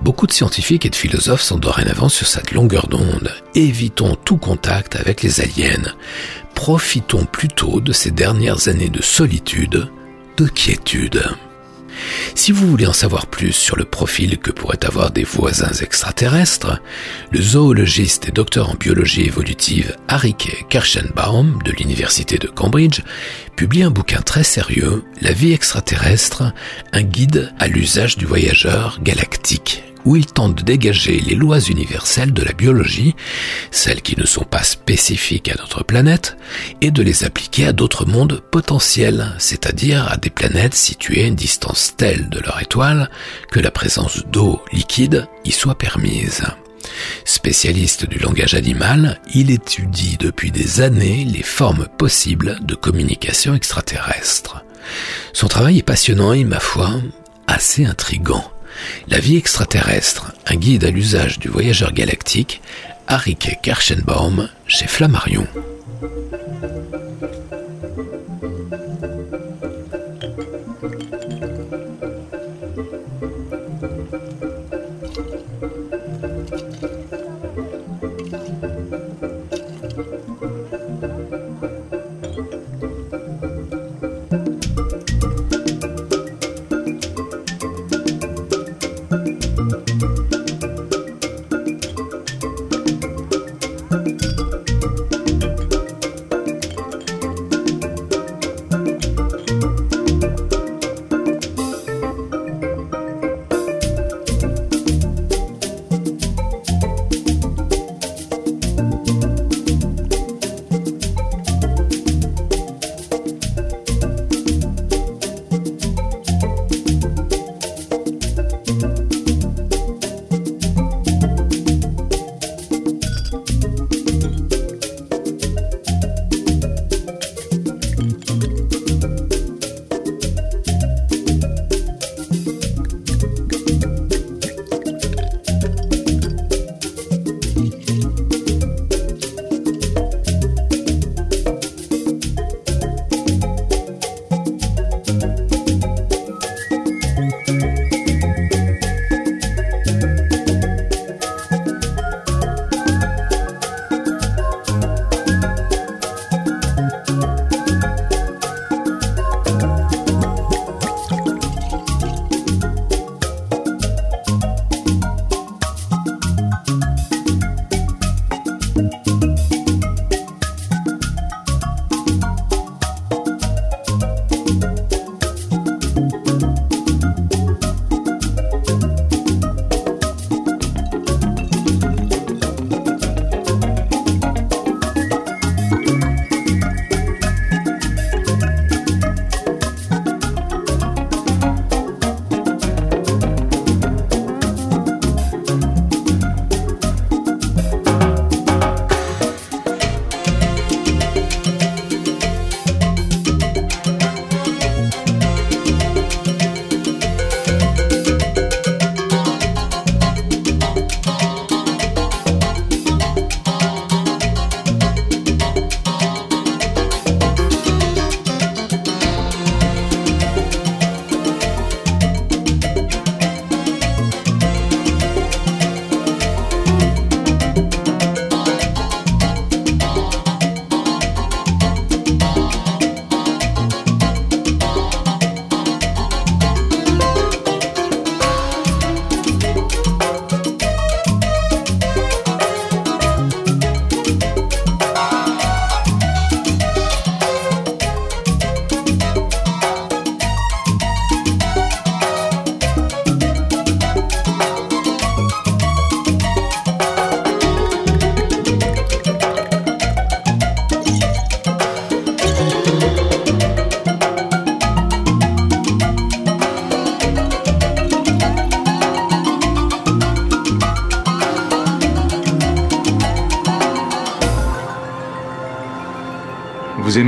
Beaucoup 0.02 0.28
de 0.28 0.32
scientifiques 0.32 0.86
et 0.86 0.90
de 0.90 0.96
philosophes 0.96 1.42
sont 1.42 1.60
dorénavant 1.60 2.10
sur 2.10 2.28
cette 2.28 2.52
longueur 2.52 2.88
d'onde. 2.88 3.32
Évitons 3.56 4.16
tout 4.16 4.38
contact 4.38 4.96
avec 4.96 5.22
les 5.22 5.42
aliens. 5.42 5.94
Profitons 6.56 7.26
plutôt 7.26 7.82
de 7.82 7.92
ces 7.92 8.12
dernières 8.12 8.68
années 8.68 8.90
de 8.90 9.02
solitude, 9.02 9.90
de 10.38 10.48
quiétude. 10.48 11.24
Si 12.36 12.52
vous 12.52 12.68
voulez 12.68 12.88
en 12.88 12.94
savoir 12.94 13.28
plus 13.28 13.52
sur 13.52 13.76
le 13.76 13.86
profil 13.86 14.38
que 14.38 14.52
pourraient 14.52 14.86
avoir 14.86 15.12
des 15.12 15.24
voisins 15.24 15.74
extraterrestres, 15.82 16.82
le 17.32 17.42
zoologiste 17.42 18.30
et 18.30 18.32
docteur 18.32 18.70
en 18.70 18.76
biologie 18.76 19.24
évolutive 19.24 19.96
Arik 20.08 20.66
Kirschenbaum 20.70 21.60
de 21.64 21.72
l'université 21.72 22.38
de 22.38 22.48
Cambridge 22.48 23.02
publie 23.56 23.84
un 23.84 23.92
bouquin 23.92 24.22
très 24.22 24.44
sérieux, 24.44 25.04
La 25.22 25.34
vie 25.34 25.54
extraterrestre, 25.54 26.54
un 26.94 27.04
guide 27.04 27.54
à 27.60 27.68
l'usage 27.68 28.18
du 28.18 28.26
voyageur 28.26 29.00
galactique 29.04 29.84
où 30.06 30.16
il 30.16 30.26
tente 30.26 30.56
de 30.56 30.64
dégager 30.64 31.20
les 31.20 31.36
lois 31.36 31.60
universelles 31.60 32.34
de 32.34 32.44
la 32.44 32.54
biologie, 32.54 33.16
celles 33.72 34.02
qui 34.02 34.20
ne 34.20 34.26
sont 34.26 34.44
pas 34.44 34.64
spécifiques 34.64 35.50
à 35.50 35.56
notre 35.56 35.84
planète, 35.84 36.38
et 36.82 36.92
de 36.92 37.04
les 37.04 37.24
appliquer 37.24 37.68
à 37.68 37.74
d'autres 37.74 38.06
mondes 38.06 38.42
potentiels, 38.52 39.34
c'est-à-dire 39.38 40.12
à 40.12 40.18
des 40.18 40.30
planètes 40.30 40.76
situées 40.76 41.24
à 41.24 41.28
une 41.28 41.36
distance 41.36 41.94
telle 41.98 42.30
de 42.30 42.40
leur 42.40 42.62
étoile 42.62 43.10
que 43.52 43.60
la 43.60 43.72
présence 43.72 44.24
d'eau 44.28 44.62
liquide 44.72 45.28
y 45.46 45.52
soit 45.52 45.78
permise. 45.78 46.44
Spécialiste 47.26 48.08
du 48.08 48.18
langage 48.18 48.54
animal, 48.54 49.20
il 49.34 49.52
étudie 49.52 50.18
depuis 50.20 50.52
des 50.52 50.82
années 50.82 51.26
les 51.26 51.44
formes 51.44 51.88
possibles 51.98 52.60
de 52.64 52.76
communication 52.76 53.54
extraterrestre. 53.54 54.64
Son 55.34 55.48
travail 55.48 55.80
est 55.80 55.84
passionnant 55.84 56.34
et, 56.34 56.44
ma 56.44 56.60
foi, 56.60 56.92
assez 57.48 57.86
intrigant. 57.86 58.51
La 59.08 59.20
vie 59.20 59.38
extraterrestre, 59.38 60.34
un 60.48 60.56
guide 60.56 60.84
à 60.84 60.92
l'usage 60.92 61.40
du 61.40 61.48
voyageur 61.48 61.94
galactique, 61.94 62.62
Arik 63.08 63.60
Kirschenbaum 63.62 64.50
chez 64.68 64.88
Flammarion. 64.88 65.48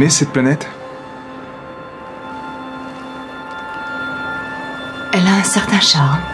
Cette 0.09 0.31
planète? 0.31 0.67
Elle 5.13 5.25
a 5.25 5.35
un 5.35 5.43
certain 5.43 5.79
charme. 5.79 6.32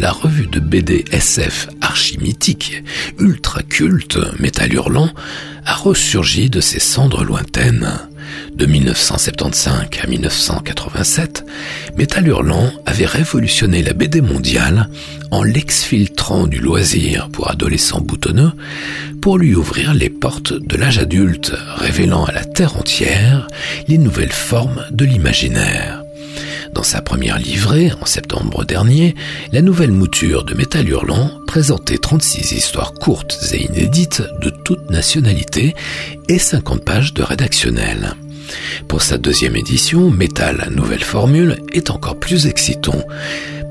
La 0.00 0.12
revue 0.12 0.46
de 0.46 0.60
BD 0.60 1.04
SF 1.12 1.68
archimythique, 1.82 2.82
ultra 3.18 3.62
culte, 3.62 4.18
Métal 4.38 4.72
Hurlant, 4.72 5.10
a 5.66 5.74
ressurgi 5.74 6.48
de 6.48 6.62
ses 6.62 6.80
cendres 6.80 7.22
lointaines. 7.22 7.98
De 8.54 8.64
1975 8.64 9.74
à 10.02 10.06
1987, 10.06 11.44
Métal 11.98 12.28
Hurlant 12.28 12.72
avait 12.86 13.04
révolutionné 13.04 13.82
la 13.82 13.92
BD 13.92 14.22
mondiale 14.22 14.88
en 15.30 15.42
l'exfiltrant 15.42 16.46
du 16.46 16.60
loisir 16.60 17.28
pour 17.30 17.50
adolescents 17.50 18.00
boutonneux 18.00 18.52
pour 19.20 19.36
lui 19.36 19.54
ouvrir 19.54 19.92
les 19.92 20.08
portes 20.08 20.54
de 20.54 20.76
l'âge 20.78 20.98
adulte, 20.98 21.52
révélant 21.76 22.24
à 22.24 22.32
la 22.32 22.44
terre 22.46 22.78
entière 22.78 23.46
les 23.86 23.98
nouvelles 23.98 24.32
formes 24.32 24.82
de 24.90 25.04
l'imaginaire. 25.04 25.97
Dans 26.78 26.84
sa 26.84 27.02
première 27.02 27.40
livrée, 27.40 27.90
en 28.00 28.06
septembre 28.06 28.64
dernier, 28.64 29.16
la 29.50 29.62
nouvelle 29.62 29.90
mouture 29.90 30.44
de 30.44 30.54
Métal 30.54 30.88
Hurlant 30.88 31.32
présentait 31.44 31.98
36 31.98 32.52
histoires 32.52 32.94
courtes 32.94 33.36
et 33.52 33.64
inédites 33.64 34.22
de 34.40 34.48
toute 34.48 34.88
nationalité 34.88 35.74
et 36.28 36.38
50 36.38 36.84
pages 36.84 37.14
de 37.14 37.24
rédactionnel. 37.24 38.14
Pour 38.86 39.02
sa 39.02 39.18
deuxième 39.18 39.56
édition, 39.56 40.08
Metal 40.08 40.68
Nouvelle 40.70 41.02
Formule 41.02 41.56
est 41.72 41.90
encore 41.90 42.16
plus 42.16 42.46
excitant. 42.46 43.02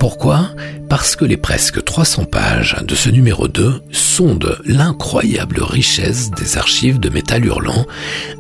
Pourquoi? 0.02 0.50
Parce 0.90 1.16
que 1.16 1.24
les 1.24 1.38
presque 1.38 1.82
300 1.82 2.26
pages 2.26 2.76
de 2.86 2.94
ce 2.94 3.10
numéro 3.10 3.48
2 3.48 3.84
sondent 3.94 4.58
l'incroyable 4.66 5.64
richesse 5.64 6.30
des 6.32 6.58
archives 6.58 7.00
de 7.00 7.08
Métal 7.08 7.46
Hurlant, 7.46 7.86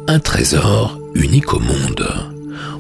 un 0.09 0.20
trésor 0.20 0.99
unique 1.15 1.53
au 1.53 1.59
monde. 1.59 2.36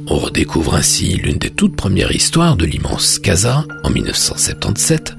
On 0.09 0.17
redécouvre 0.17 0.75
ainsi 0.75 1.15
l'une 1.15 1.37
des 1.37 1.49
toutes 1.49 1.75
premières 1.75 2.13
histoires 2.13 2.55
de 2.55 2.65
l'immense 2.65 3.19
Casa 3.19 3.65
en 3.83 3.89
1977, 3.89 5.15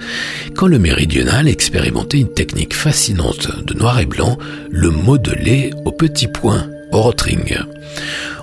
quand 0.57 0.67
le 0.67 0.79
méridional 0.79 1.47
expérimentait 1.47 2.21
une 2.21 2.33
technique 2.33 2.75
fascinante 2.75 3.65
de 3.65 3.75
noir 3.75 4.01
et 4.01 4.07
blanc, 4.07 4.39
le 4.71 4.91
modelé 4.91 5.73
au 5.85 5.93
petit 5.93 6.27
point, 6.27 6.69
au 6.93 7.03
rotring. 7.03 7.59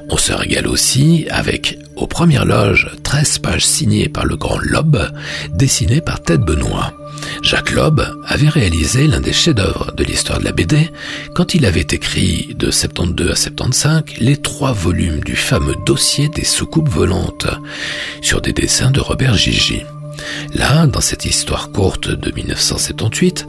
On 0.10 0.18
se 0.18 0.34
régale 0.34 0.68
aussi 0.68 1.26
avec, 1.32 1.80
aux 1.96 2.06
premières 2.06 2.46
loges, 2.46 2.92
13 3.02 3.40
pages 3.40 3.66
signées 3.66 4.08
par 4.08 4.26
le 4.26 4.38
grand 4.38 4.60
Loeb, 4.60 4.98
dessinées 5.56 6.02
par 6.02 6.22
Ted 6.22 6.44
Benoît. 6.46 6.94
Jacques 7.42 7.72
Loeb 7.72 8.02
avait 8.26 8.50
réalisé 8.50 9.08
l'un 9.08 9.20
des 9.20 9.34
chefs-d'œuvre 9.34 9.92
de 9.96 10.04
l'histoire 10.04 10.40
de 10.40 10.46
la 10.46 10.52
BD 10.52 10.90
quand 11.34 11.54
il 11.54 11.66
avait 11.66 11.82
écrit 11.82 12.56
de 12.58 12.72
72 12.72 13.32
à 13.32 13.36
75 13.36 14.04
les 14.20 14.38
trois 14.38 14.74
volumes 14.74 15.20
du 15.24 15.36
fameux 15.36 15.76
dossier 15.86 16.30
des 16.30 16.46
soucoupes 16.46 16.90
volantes 16.90 17.48
sur 18.22 18.42
des 18.42 18.54
dessins 18.54 18.92
de 18.92 19.00
Robert 19.00 19.38
Gigi. 19.38 19.84
Là, 20.54 20.88
dans 20.88 21.02
cette 21.02 21.26
histoire 21.26 21.72
courte 21.72 22.10
de 22.10 22.32
1978, 22.32 23.48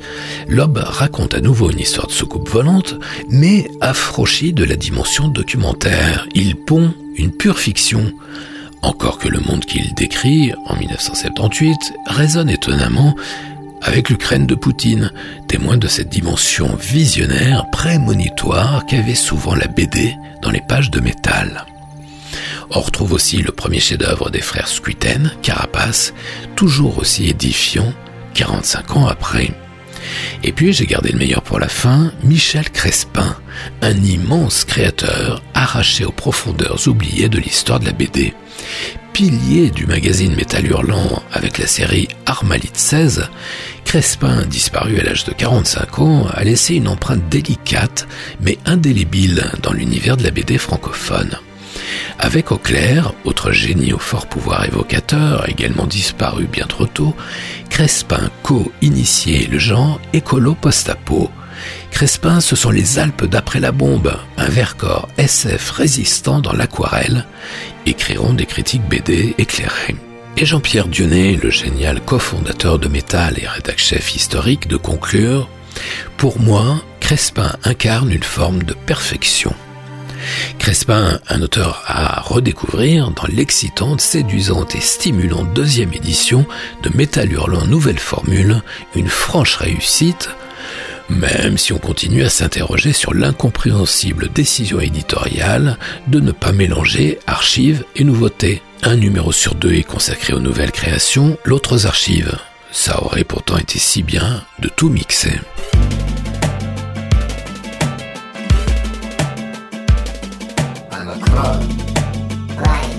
Loeb 0.48 0.78
raconte 0.78 1.34
à 1.34 1.40
nouveau 1.40 1.70
une 1.70 1.80
histoire 1.80 2.06
de 2.06 2.12
soucoupe 2.12 2.48
volante, 2.48 2.96
mais 3.30 3.68
affranchie 3.80 4.52
de 4.52 4.64
la 4.64 4.76
dimension 4.76 5.28
documentaire. 5.28 6.26
Il 6.34 6.56
pond 6.56 6.92
une 7.16 7.32
pure 7.32 7.58
fiction. 7.58 8.12
Encore 8.82 9.18
que 9.18 9.28
le 9.28 9.40
monde 9.40 9.64
qu'il 9.64 9.94
décrit 9.94 10.52
en 10.66 10.76
1978 10.76 11.76
résonne 12.06 12.50
étonnamment 12.50 13.14
avec 13.82 14.10
l'Ukraine 14.10 14.46
de 14.46 14.54
Poutine, 14.54 15.12
témoin 15.48 15.76
de 15.76 15.86
cette 15.88 16.08
dimension 16.08 16.76
visionnaire 16.76 17.70
prémonitoire 17.70 18.84
qu'avait 18.86 19.14
souvent 19.14 19.54
la 19.54 19.66
BD 19.66 20.16
dans 20.42 20.50
les 20.50 20.62
pages 20.66 20.90
de 20.90 21.00
métal. 21.00 21.64
On 22.70 22.80
retrouve 22.80 23.12
aussi 23.12 23.38
le 23.38 23.52
premier 23.52 23.80
chef-d'œuvre 23.80 24.30
des 24.30 24.40
frères 24.40 24.68
Squitten, 24.68 25.32
Carapace, 25.42 26.12
toujours 26.56 26.98
aussi 26.98 27.28
édifiant 27.28 27.92
45 28.34 28.96
ans 28.96 29.06
après. 29.06 29.50
Et 30.42 30.52
puis 30.52 30.72
j'ai 30.72 30.86
gardé 30.86 31.10
le 31.10 31.18
meilleur 31.18 31.42
pour 31.42 31.58
la 31.58 31.68
fin, 31.68 32.12
Michel 32.22 32.70
Crespin, 32.70 33.36
un 33.82 33.96
immense 33.96 34.64
créateur 34.64 35.42
arraché 35.54 36.04
aux 36.04 36.12
profondeurs 36.12 36.86
oubliées 36.88 37.28
de 37.28 37.38
l'histoire 37.38 37.80
de 37.80 37.86
la 37.86 37.92
BD. 37.92 38.34
Pilier 39.12 39.70
du 39.70 39.86
magazine 39.86 40.34
Métal 40.36 40.66
Hurlant 40.66 41.22
avec 41.32 41.56
la 41.56 41.66
série 41.66 42.08
Armalite 42.26 42.76
16, 42.76 43.30
Crespin, 43.86 44.44
disparu 44.44 44.98
à 44.98 45.04
l'âge 45.04 45.24
de 45.24 45.32
45 45.32 45.98
ans, 46.00 46.26
a 46.34 46.44
laissé 46.44 46.74
une 46.74 46.88
empreinte 46.88 47.28
délicate 47.30 48.06
mais 48.40 48.58
indélébile 48.66 49.50
dans 49.62 49.72
l'univers 49.72 50.18
de 50.18 50.24
la 50.24 50.30
BD 50.30 50.58
francophone. 50.58 51.38
Avec 52.18 52.52
Auclair, 52.52 53.12
autre 53.24 53.52
génie 53.52 53.92
au 53.92 53.98
fort 53.98 54.26
pouvoir 54.26 54.64
évocateur, 54.64 55.48
également 55.48 55.86
disparu 55.86 56.46
bien 56.46 56.66
trop 56.66 56.86
tôt, 56.86 57.14
Crespin 57.70 58.30
co-initié 58.42 59.46
le 59.46 59.58
genre 59.58 60.00
écolo-post-apo. 60.12 61.30
Crespin, 61.90 62.40
ce 62.40 62.56
sont 62.56 62.70
les 62.70 62.98
Alpes 62.98 63.24
d'après 63.24 63.60
la 63.60 63.72
bombe, 63.72 64.14
un 64.36 64.48
Vercors 64.48 65.08
SF 65.16 65.70
résistant 65.70 66.40
dans 66.40 66.52
l'aquarelle, 66.52 67.24
écriront 67.86 68.34
des 68.34 68.46
critiques 68.46 68.86
BD 68.88 69.34
éclairées. 69.38 69.96
Et 70.36 70.44
Jean-Pierre 70.44 70.88
Dionnet, 70.88 71.38
le 71.42 71.48
génial 71.48 72.00
cofondateur 72.02 72.78
de 72.78 72.88
Métal 72.88 73.38
et 73.40 73.46
rédac-chef 73.46 74.14
historique, 74.14 74.68
de 74.68 74.76
conclure 74.76 75.48
Pour 76.18 76.38
moi, 76.40 76.82
Crespin 77.00 77.52
incarne 77.64 78.12
une 78.12 78.22
forme 78.22 78.62
de 78.62 78.74
perfection. 78.74 79.54
Crespin, 80.58 81.20
un 81.28 81.42
auteur 81.42 81.82
à 81.86 82.20
redécouvrir 82.20 83.10
dans 83.10 83.26
l'excitante, 83.28 84.00
séduisante 84.00 84.74
et 84.74 84.80
stimulante 84.80 85.52
deuxième 85.54 85.92
édition 85.92 86.46
de 86.82 86.90
Métal 86.96 87.32
Hurlant 87.32 87.66
Nouvelle 87.66 87.98
Formule, 87.98 88.62
une 88.94 89.08
franche 89.08 89.56
réussite, 89.56 90.30
même 91.08 91.56
si 91.56 91.72
on 91.72 91.78
continue 91.78 92.24
à 92.24 92.30
s'interroger 92.30 92.92
sur 92.92 93.14
l'incompréhensible 93.14 94.28
décision 94.32 94.80
éditoriale 94.80 95.78
de 96.08 96.20
ne 96.20 96.32
pas 96.32 96.52
mélanger 96.52 97.18
archives 97.26 97.84
et 97.94 98.04
nouveautés. 98.04 98.62
Un 98.82 98.96
numéro 98.96 99.32
sur 99.32 99.54
deux 99.54 99.74
est 99.74 99.82
consacré 99.82 100.32
aux 100.32 100.40
nouvelles 100.40 100.72
créations, 100.72 101.38
l'autre 101.44 101.76
aux 101.76 101.86
archives. 101.86 102.36
Ça 102.72 103.02
aurait 103.02 103.24
pourtant 103.24 103.56
été 103.56 103.78
si 103.78 104.02
bien 104.02 104.42
de 104.58 104.68
tout 104.68 104.90
mixer. 104.90 105.40
I'm 111.38 111.60
a 112.58 112.95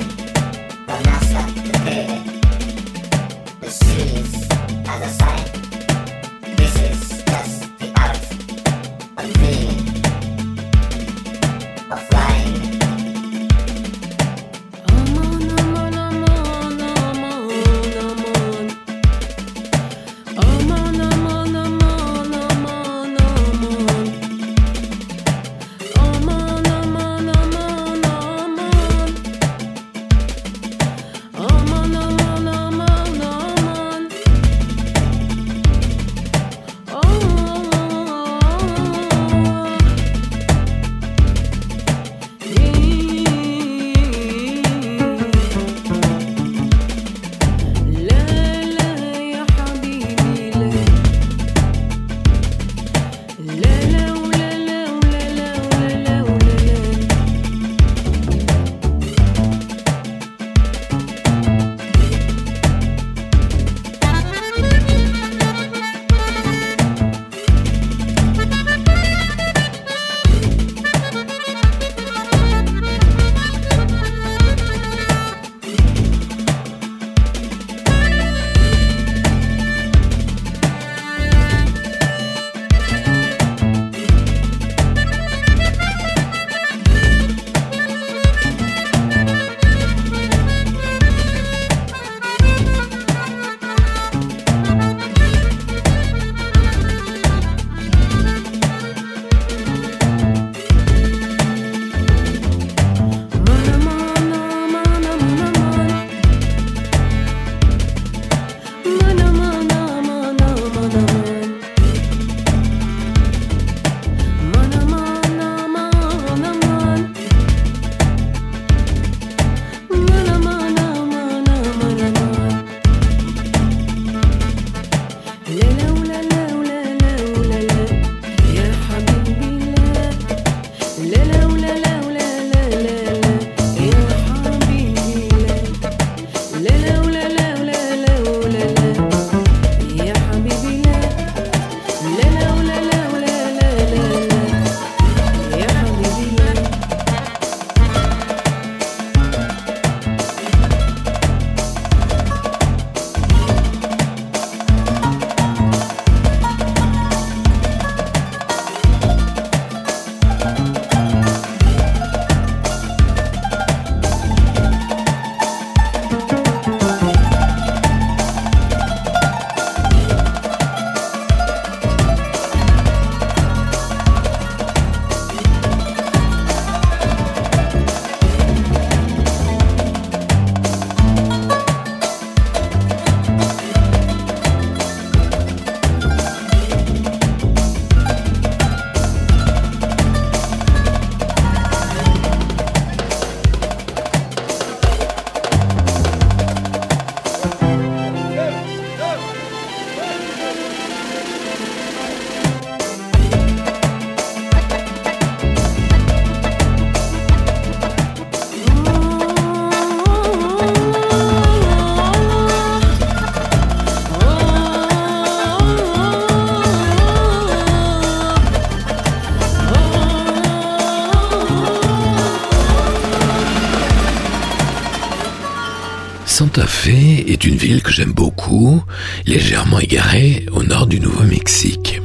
Santa 226.87 226.99
Fe 226.99 227.29
est 227.29 227.43
une 227.43 227.57
ville 227.57 227.83
que 227.83 227.91
j'aime 227.91 228.13
beaucoup, 228.13 228.81
légèrement 229.25 229.79
égarée 229.79 230.45
au 230.53 230.63
nord 230.63 230.87
du 230.87 231.01
Nouveau-Mexique. 231.01 232.01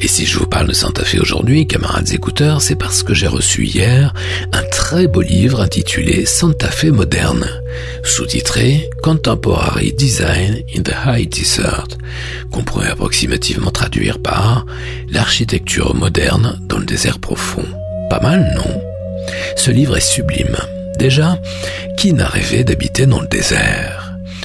Et 0.00 0.08
si 0.08 0.24
je 0.24 0.38
vous 0.38 0.46
parle 0.46 0.68
de 0.68 0.72
Santa 0.72 1.04
Fe 1.04 1.20
aujourd'hui, 1.20 1.66
camarades 1.66 2.10
écouteurs, 2.14 2.62
c'est 2.62 2.74
parce 2.74 3.02
que 3.02 3.12
j'ai 3.12 3.26
reçu 3.26 3.66
hier 3.66 4.14
un 4.52 4.62
très 4.70 5.08
beau 5.08 5.20
livre 5.20 5.60
intitulé 5.60 6.24
Santa 6.24 6.70
Fe 6.70 6.86
moderne, 6.86 7.46
sous-titré 8.02 8.88
Contemporary 9.02 9.92
Design 9.92 10.62
in 10.74 10.80
the 10.80 10.94
High 11.04 11.28
Desert, 11.28 11.88
qu'on 12.50 12.62
pourrait 12.62 12.88
approximativement 12.88 13.70
traduire 13.70 14.22
par 14.22 14.64
l'architecture 15.10 15.94
moderne 15.94 16.58
dans 16.62 16.78
le 16.78 16.86
désert 16.86 17.18
profond. 17.18 17.66
Pas 18.08 18.20
mal, 18.20 18.54
non? 18.56 18.80
Ce 19.56 19.70
livre 19.70 19.98
est 19.98 20.00
sublime. 20.00 20.56
Déjà, 20.98 21.38
qui 21.98 22.14
n'a 22.14 22.26
rêvé 22.26 22.64
d'habiter 22.64 23.04
dans 23.04 23.20
le 23.20 23.28
désert? 23.28 23.97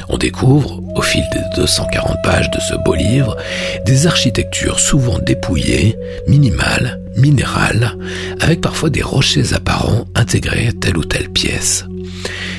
On 0.09 0.17
découvre, 0.17 0.81
au 0.95 1.01
fil 1.01 1.23
des 1.31 1.41
240 1.55 2.17
pages 2.23 2.51
de 2.51 2.59
ce 2.59 2.75
beau 2.83 2.95
livre, 2.95 3.37
des 3.85 4.07
architectures 4.07 4.79
souvent 4.79 5.19
dépouillées, 5.19 5.97
minimales, 6.27 6.99
minérales, 7.17 7.97
avec 8.39 8.61
parfois 8.61 8.89
des 8.89 9.01
rochers 9.01 9.53
apparents 9.53 10.05
intégrés 10.15 10.67
à 10.67 10.71
telle 10.73 10.97
ou 10.97 11.05
telle 11.05 11.29
pièce. 11.29 11.85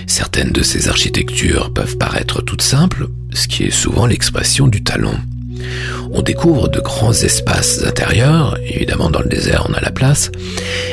Certaines 0.07 0.53
de 0.53 0.63
ces 0.63 0.89
architectures 0.89 1.73
peuvent 1.73 1.97
paraître 1.97 2.43
toutes 2.43 2.63
simples, 2.63 3.09
ce 3.33 3.49
qui 3.49 3.65
est 3.65 3.71
souvent 3.71 4.07
l'expression 4.07 4.69
du 4.69 4.83
talent. 4.83 5.19
On 6.13 6.23
découvre 6.23 6.69
de 6.69 6.81
grands 6.81 7.13
espaces 7.13 7.83
intérieurs, 7.85 8.59
évidemment 8.65 9.11
dans 9.11 9.21
le 9.21 9.29
désert 9.29 9.67
on 9.69 9.75
a 9.75 9.81
la 9.81 9.91
place, 9.91 10.31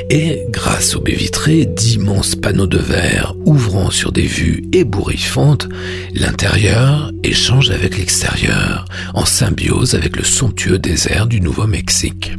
et 0.09 0.45
grâce 0.49 0.95
aux 0.95 1.01
baies 1.01 1.13
vitrées, 1.13 1.65
d'immenses 1.65 2.35
panneaux 2.35 2.67
de 2.67 2.77
verre 2.77 3.35
ouvrant 3.45 3.91
sur 3.91 4.11
des 4.11 4.23
vues 4.23 4.63
ébouriffantes, 4.73 5.67
l'intérieur 6.13 7.11
échange 7.23 7.69
avec 7.69 7.97
l'extérieur, 7.97 8.85
en 9.13 9.25
symbiose 9.25 9.95
avec 9.95 10.17
le 10.17 10.23
somptueux 10.23 10.79
désert 10.79 11.27
du 11.27 11.41
Nouveau-Mexique. 11.41 12.33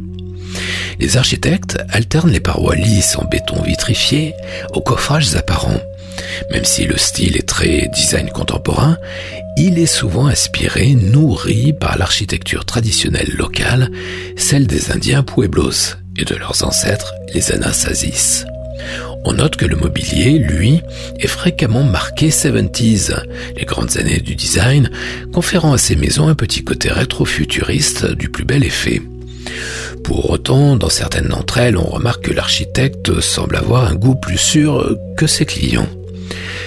Les 0.99 1.17
architectes 1.17 1.79
alternent 1.89 2.31
les 2.31 2.39
parois 2.39 2.75
lisses 2.75 3.17
en 3.17 3.25
béton 3.25 3.61
vitrifié 3.63 4.33
aux 4.73 4.81
coffrages 4.81 5.35
apparents. 5.35 5.81
Même 6.51 6.65
si 6.65 6.85
le 6.85 6.97
style 6.97 7.37
est 7.37 7.47
très 7.47 7.89
design 7.93 8.29
contemporain, 8.29 8.97
il 9.57 9.79
est 9.79 9.85
souvent 9.85 10.27
inspiré, 10.27 10.95
nourri 10.95 11.73
par 11.73 11.97
l'architecture 11.97 12.65
traditionnelle 12.65 13.31
locale, 13.37 13.89
celle 14.35 14.67
des 14.67 14.91
Indiens 14.91 15.23
Pueblos 15.23 15.95
et 16.17 16.25
de 16.25 16.35
leurs 16.35 16.63
ancêtres, 16.63 17.13
les 17.33 17.51
Anasazis. 17.51 18.45
On 19.25 19.33
note 19.33 19.55
que 19.55 19.65
le 19.65 19.77
mobilier, 19.77 20.37
lui, 20.37 20.81
est 21.19 21.27
fréquemment 21.27 21.83
marqué 21.83 22.29
70s, 22.29 23.15
les 23.55 23.65
grandes 23.65 23.97
années 23.97 24.19
du 24.19 24.35
design, 24.35 24.89
conférant 25.31 25.73
à 25.73 25.77
ces 25.77 25.95
maisons 25.95 26.27
un 26.27 26.35
petit 26.35 26.63
côté 26.63 26.91
rétro-futuriste 26.91 28.11
du 28.15 28.29
plus 28.29 28.43
bel 28.43 28.63
effet. 28.65 29.01
Pour 30.03 30.29
autant, 30.29 30.75
dans 30.75 30.89
certaines 30.89 31.29
d'entre 31.29 31.59
elles, 31.59 31.77
on 31.77 31.85
remarque 31.85 32.25
que 32.25 32.33
l'architecte 32.33 33.21
semble 33.21 33.55
avoir 33.55 33.85
un 33.85 33.95
goût 33.95 34.15
plus 34.15 34.37
sûr 34.37 34.97
que 35.15 35.27
ses 35.27 35.45
clients. 35.45 35.87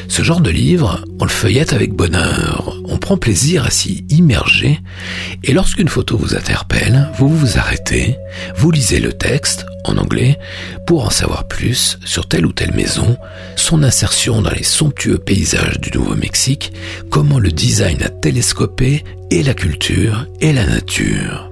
Ce 0.09 0.23
genre 0.23 0.41
de 0.41 0.51
livre, 0.51 1.05
on 1.21 1.25
le 1.25 1.31
feuillette 1.31 1.73
avec 1.73 1.93
bonheur, 1.93 2.77
on 2.85 2.99
prend 2.99 3.17
plaisir 3.17 3.67
à 3.67 3.71
s'y 3.71 4.05
immerger, 4.09 4.81
et 5.43 5.53
lorsqu'une 5.53 5.89
photo 5.89 6.17
vous 6.17 6.35
interpelle, 6.35 7.09
vous 7.19 7.29
vous 7.29 7.59
arrêtez, 7.59 8.17
vous 8.57 8.71
lisez 8.71 9.01
le 9.01 9.13
texte, 9.13 9.67
en 9.85 9.97
anglais, 9.99 10.39
pour 10.87 11.05
en 11.05 11.11
savoir 11.11 11.49
plus 11.49 11.99
sur 12.05 12.29
telle 12.29 12.47
ou 12.47 12.53
telle 12.53 12.75
maison, 12.75 13.17
son 13.57 13.83
insertion 13.83 14.43
dans 14.43 14.51
les 14.51 14.63
somptueux 14.63 15.19
paysages 15.19 15.81
du 15.81 15.91
Nouveau-Mexique, 15.97 16.73
comment 17.11 17.39
le 17.39 17.51
design 17.51 18.03
a 18.03 18.09
télescopé 18.09 19.05
et 19.31 19.43
la 19.43 19.55
culture 19.55 20.27
et 20.41 20.53
la 20.53 20.67
nature. 20.67 21.51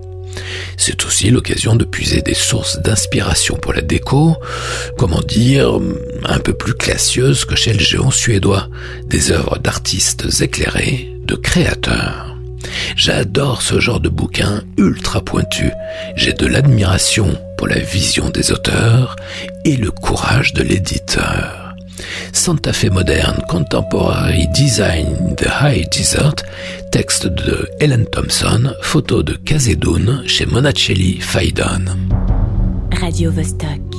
C'est 0.77 1.05
aussi 1.05 1.31
l'occasion 1.31 1.77
de 1.77 1.85
puiser 1.85 2.23
des 2.23 2.35
sources 2.35 2.79
d'inspiration 2.81 3.57
pour 3.57 3.73
la 3.73 3.81
déco, 3.81 4.37
comment 4.99 5.23
dire, 5.23 5.79
un 6.25 6.39
peu 6.39 6.53
plus 6.53 6.75
classieuses 6.75 7.45
que 7.45 7.57
chez 7.57 7.73
le 7.73 7.81
géant 7.81 8.11
suédois, 8.11 8.69
des 9.07 9.33
œuvres 9.33 9.59
d'artistes 9.59 10.27
éclairés, 10.41 11.13
de 11.25 11.35
créateurs. 11.35 12.37
J'adore 12.97 13.63
ce 13.63 13.81
genre 13.81 14.01
de 14.01 14.09
bouquin 14.09 14.63
ultra 14.79 15.21
pointu. 15.21 15.71
J'ai 16.17 16.33
de 16.33 16.47
l'admiration 16.47 17.39
pour 17.57 17.69
la 17.69 17.79
vision 17.79 18.31
des 18.31 18.53
auteurs 18.53 19.17
et 19.65 19.77
le 19.77 19.91
courage 19.91 20.53
de 20.55 20.63
l'éditeur. 20.63 21.64
Santa 22.33 22.73
Fe 22.73 22.91
Modern 22.91 23.43
Contemporary 23.49 24.47
Design 24.55 25.35
The 25.37 25.49
High 25.49 25.87
Desert, 25.89 26.45
texte 26.91 27.29
de 27.29 27.69
Helen 27.81 28.07
Thompson, 28.11 28.75
photo 28.83 29.23
de 29.23 29.37
Kazedoun 29.45 30.23
chez 30.27 30.47
Monacelli 30.47 31.21
Faidon. 31.21 31.85
Radio 33.01 33.31
Vostok. 33.31 33.94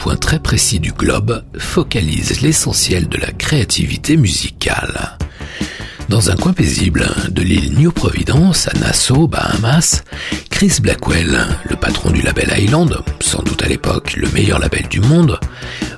Point 0.00 0.16
très 0.16 0.38
précis 0.38 0.80
du 0.80 0.92
globe 0.92 1.44
focalise 1.58 2.40
l'essentiel 2.40 3.06
de 3.06 3.18
la 3.18 3.32
créativité 3.32 4.16
musicale. 4.16 5.18
Dans 6.08 6.30
un 6.30 6.36
coin 6.36 6.54
paisible 6.54 7.06
de 7.28 7.42
l'île 7.42 7.74
New 7.78 7.92
Providence, 7.92 8.66
à 8.68 8.78
Nassau, 8.78 9.28
Bahamas, 9.28 10.02
Chris 10.48 10.78
Blackwell, 10.80 11.46
le 11.68 11.76
patron 11.76 12.10
du 12.10 12.22
label 12.22 12.50
Island, 12.58 12.96
sans 13.20 13.42
doute 13.42 13.62
à 13.62 13.68
l'époque 13.68 14.14
le 14.16 14.30
meilleur 14.30 14.58
label 14.58 14.88
du 14.88 15.00
monde, 15.00 15.38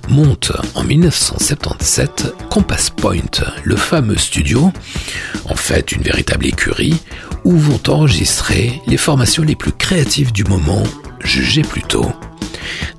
monte 0.08 0.50
en 0.74 0.82
1977 0.82 2.34
Compass 2.50 2.90
Point, 2.90 3.44
le 3.62 3.76
fameux 3.76 4.18
studio, 4.18 4.72
en 5.44 5.54
fait 5.54 5.92
une 5.92 6.02
véritable 6.02 6.46
écurie, 6.46 7.00
où 7.44 7.56
vont 7.56 7.80
enregistrer 7.86 8.82
les 8.88 8.96
formations 8.96 9.44
les 9.44 9.56
plus 9.56 9.72
créatives 9.72 10.32
du 10.32 10.42
moment, 10.42 10.82
jugées 11.22 11.62
plus 11.62 11.82
tôt. 11.82 12.10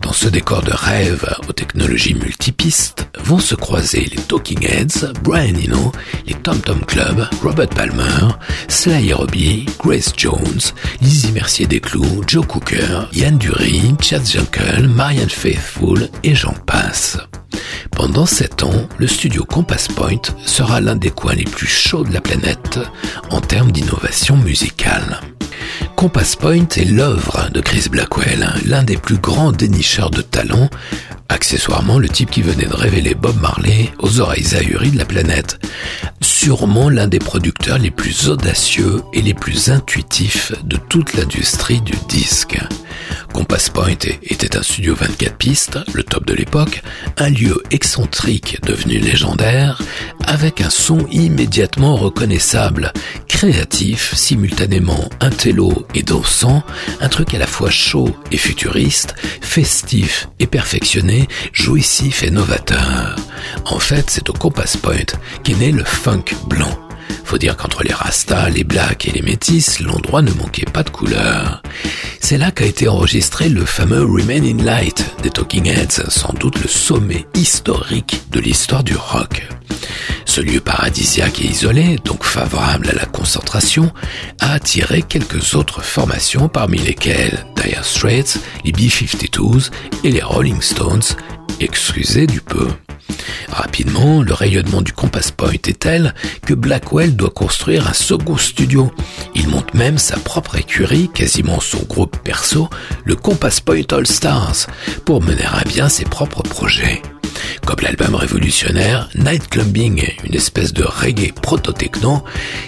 Dans 0.02 0.14
ce 0.14 0.28
décor 0.28 0.62
de 0.62 0.72
rêve 0.72 1.28
aux 1.48 1.54
technologies 1.54 2.14
multipistes 2.14 3.08
vont 3.20 3.40
se 3.40 3.56
croiser 3.56 4.10
les 4.12 4.22
Talking 4.22 4.66
Heads, 4.66 5.14
Brian 5.22 5.56
Eno, 5.56 5.92
les 6.26 6.34
Tom 6.34 6.60
Tom 6.60 6.80
Club, 6.86 7.28
Robert 7.42 7.70
Palmer, 7.70 8.34
Sly 8.68 9.14
Robbie, 9.14 9.66
Grace 9.80 10.14
Jones, 10.16 10.62
Lizzie 11.02 11.32
Mercier 11.32 11.66
Desclous, 11.66 12.24
Joe 12.28 12.46
Cooker, 12.46 13.08
Yann 13.14 13.38
Dury, 13.38 13.96
Chad 14.02 14.26
Junkel, 14.26 14.88
Marianne 14.88 15.30
Faithfull 15.30 16.10
et 16.24 16.36
j'en 16.36 16.54
passe. 16.66 17.18
Pendant 17.92 18.26
sept 18.26 18.64
ans, 18.64 18.88
le 18.98 19.08
studio 19.08 19.46
Compass 19.46 19.88
Point 19.88 20.22
sera 20.46 20.82
l'un 20.82 20.96
des 20.96 21.12
coins 21.12 21.36
les 21.36 21.44
plus 21.44 21.68
chauds 21.68 22.04
de 22.04 22.14
la 22.14 22.22
planète 22.22 22.80
en 23.30 23.40
termes 23.40 23.72
d'innovation 23.72 24.36
musicale. 24.36 25.20
Compass 25.96 26.36
Point 26.36 26.68
est 26.78 26.90
l'œuvre 26.90 27.50
de 27.54 27.62
Chris 27.62 27.88
Blackwell, 27.90 28.54
l'un 28.66 28.84
des 28.84 28.98
plus 28.98 29.18
grands 29.18 29.52
dénicheurs 29.52 30.10
de 30.10 30.22
talent, 30.22 30.70
accessoirement 31.30 31.98
le 31.98 32.10
type 32.10 32.30
qui 32.30 32.42
venait 32.42 32.66
de 32.66 32.76
révéler 32.76 33.16
Bob 33.16 33.40
Marley 33.42 33.92
aux 34.00 34.20
oreilles 34.20 34.56
ahuries 34.56 34.92
de 34.92 34.98
la 34.98 35.06
planète, 35.06 35.60
sûrement 36.22 36.90
l'un 36.90 37.08
des 37.08 37.20
producteurs 37.20 37.78
les 37.78 37.92
plus 37.92 38.30
audacieux 38.30 39.02
et 39.14 39.22
les 39.22 39.34
plus 39.34 39.70
intuitifs 39.70 40.52
de 40.64 40.78
toute 40.78 41.14
l'industrie 41.14 41.82
du 41.82 41.94
disque. 42.10 42.60
Compass 43.34 43.70
Point 43.70 43.98
était 44.22 44.58
un 44.58 44.62
studio 44.62 44.94
24 44.96 45.36
pistes, 45.38 45.80
le 45.94 46.04
top 46.04 46.26
de 46.26 46.34
l'époque, 46.34 46.84
un 47.18 47.30
lieu 47.30 47.64
excentrique 47.72 48.60
devenu 48.64 49.00
légendaire, 49.00 49.82
avec 50.26 50.62
un 50.62 50.70
son 50.70 51.08
immédiatement 51.08 51.96
reconnaissable, 51.96 52.94
créatif, 53.28 54.14
simultanément 54.16 55.10
et 55.94 56.04
dansant, 56.04 56.64
un 57.00 57.10
truc 57.10 57.34
à 57.34 57.38
la 57.38 57.48
fois 57.48 57.70
chaud 57.70 58.10
et 58.32 58.38
futuriste, 58.38 59.16
festif 59.42 60.28
et 60.40 60.48
perfectionné, 60.48 61.28
jouissif 61.52 62.24
et 62.24 62.32
novateur. 62.32 63.16
En 63.66 63.80
fait, 63.80 64.10
c'est 64.10 64.30
au 64.30 64.34
Compass 64.34 64.78
Point 64.78 65.18
qu'est 65.44 65.56
né 65.56 65.72
le 65.72 65.84
funk 65.84 66.26
blanc. 66.48 66.78
Faut 67.24 67.38
dire 67.38 67.58
qu'entre 67.58 67.84
les 67.84 67.94
rastas, 67.94 68.50
les 68.50 68.64
blacks 68.64 69.08
et 69.08 69.12
les 69.12 69.22
métis, 69.22 69.80
l'endroit 69.80 70.22
ne 70.22 70.32
manquait 70.32 70.66
pas 70.66 70.84
de 70.84 70.90
couleurs. 70.90 71.62
C'est 72.20 72.38
là 72.38 72.52
qu'a 72.52 72.66
été 72.66 72.88
enregistré 72.88 73.50
le 73.50 73.66
fameux 73.66 74.04
Remain 74.04 74.44
in 74.44 74.64
Light 74.64 75.06
des 75.22 75.30
Talking 75.30 75.68
Heads, 75.68 76.10
sans 76.10 76.34
doute 76.34 76.62
le 76.62 76.68
sommet 76.68 77.26
historique 77.34 78.24
de 78.32 78.40
l'histoire 78.40 78.84
du 78.84 78.96
rock. 78.96 79.48
Ce 80.26 80.42
lieu 80.42 80.62
paradisiaque 80.62 81.42
et 81.42 81.48
isolé, 81.48 81.98
donc 82.04 82.24
favorable 82.24 82.90
à 82.90 82.94
la 82.94 83.06
concentration, 83.06 83.92
a 84.40 84.54
attiré 84.54 85.02
quelques 85.02 85.54
autres 85.54 85.84
formations 85.84 86.48
parmi 86.48 86.78
lesquelles 86.80 87.46
Dire 87.56 87.84
Straits, 87.84 88.40
les 88.64 88.72
B-52s 88.72 89.70
et 90.04 90.12
les 90.12 90.24
Rolling 90.24 90.62
Stones, 90.62 91.04
excusez 91.60 92.26
du 92.26 92.42
peu. 92.42 92.68
Rapidement, 93.50 94.22
le 94.22 94.34
rayonnement 94.34 94.82
du 94.82 94.94
Compass 94.94 95.32
Point 95.32 95.54
est 95.68 95.80
tel 95.80 96.14
que 96.46 96.54
Blackwell 96.54 97.16
doit 97.16 97.30
construire 97.30 97.88
un 97.88 97.94
second 97.94 98.38
studio. 98.38 98.92
Il 99.36 99.48
monte 99.48 99.74
même 99.74 99.98
sa 99.98 100.18
propre 100.18 100.58
écurie, 100.58 101.10
quasiment 101.14 101.60
son 101.60 101.84
groupe 101.84 102.18
perso, 102.24 102.70
le 103.06 103.16
Compass 103.16 103.60
Point 103.60 103.84
All 103.92 104.08
Stars, 104.08 104.68
pour 105.06 105.22
mener 105.22 105.46
à 105.46 105.64
bien 105.66 105.90
ses 105.90 106.06
propres 106.06 106.44
projets. 106.44 107.02
Comme 107.66 107.80
l'album 107.82 108.16
révolutionnaire 108.16 109.10
Night 109.16 109.48
Clubbing, 109.50 110.04
une 110.26 110.36
espèce 110.36 110.74
de 110.74 110.84
reggae 110.84 111.32
proto-techno 111.34 112.24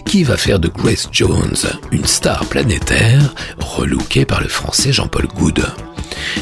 qui 0.05 0.23
va 0.23 0.37
faire 0.37 0.59
de 0.59 0.69
Grace 0.69 1.09
Jones 1.11 1.55
une 1.91 2.05
star 2.05 2.45
planétaire, 2.45 3.33
relookée 3.59 4.25
par 4.25 4.41
le 4.41 4.47
français 4.47 4.93
Jean-Paul 4.93 5.27
Goud. 5.27 5.65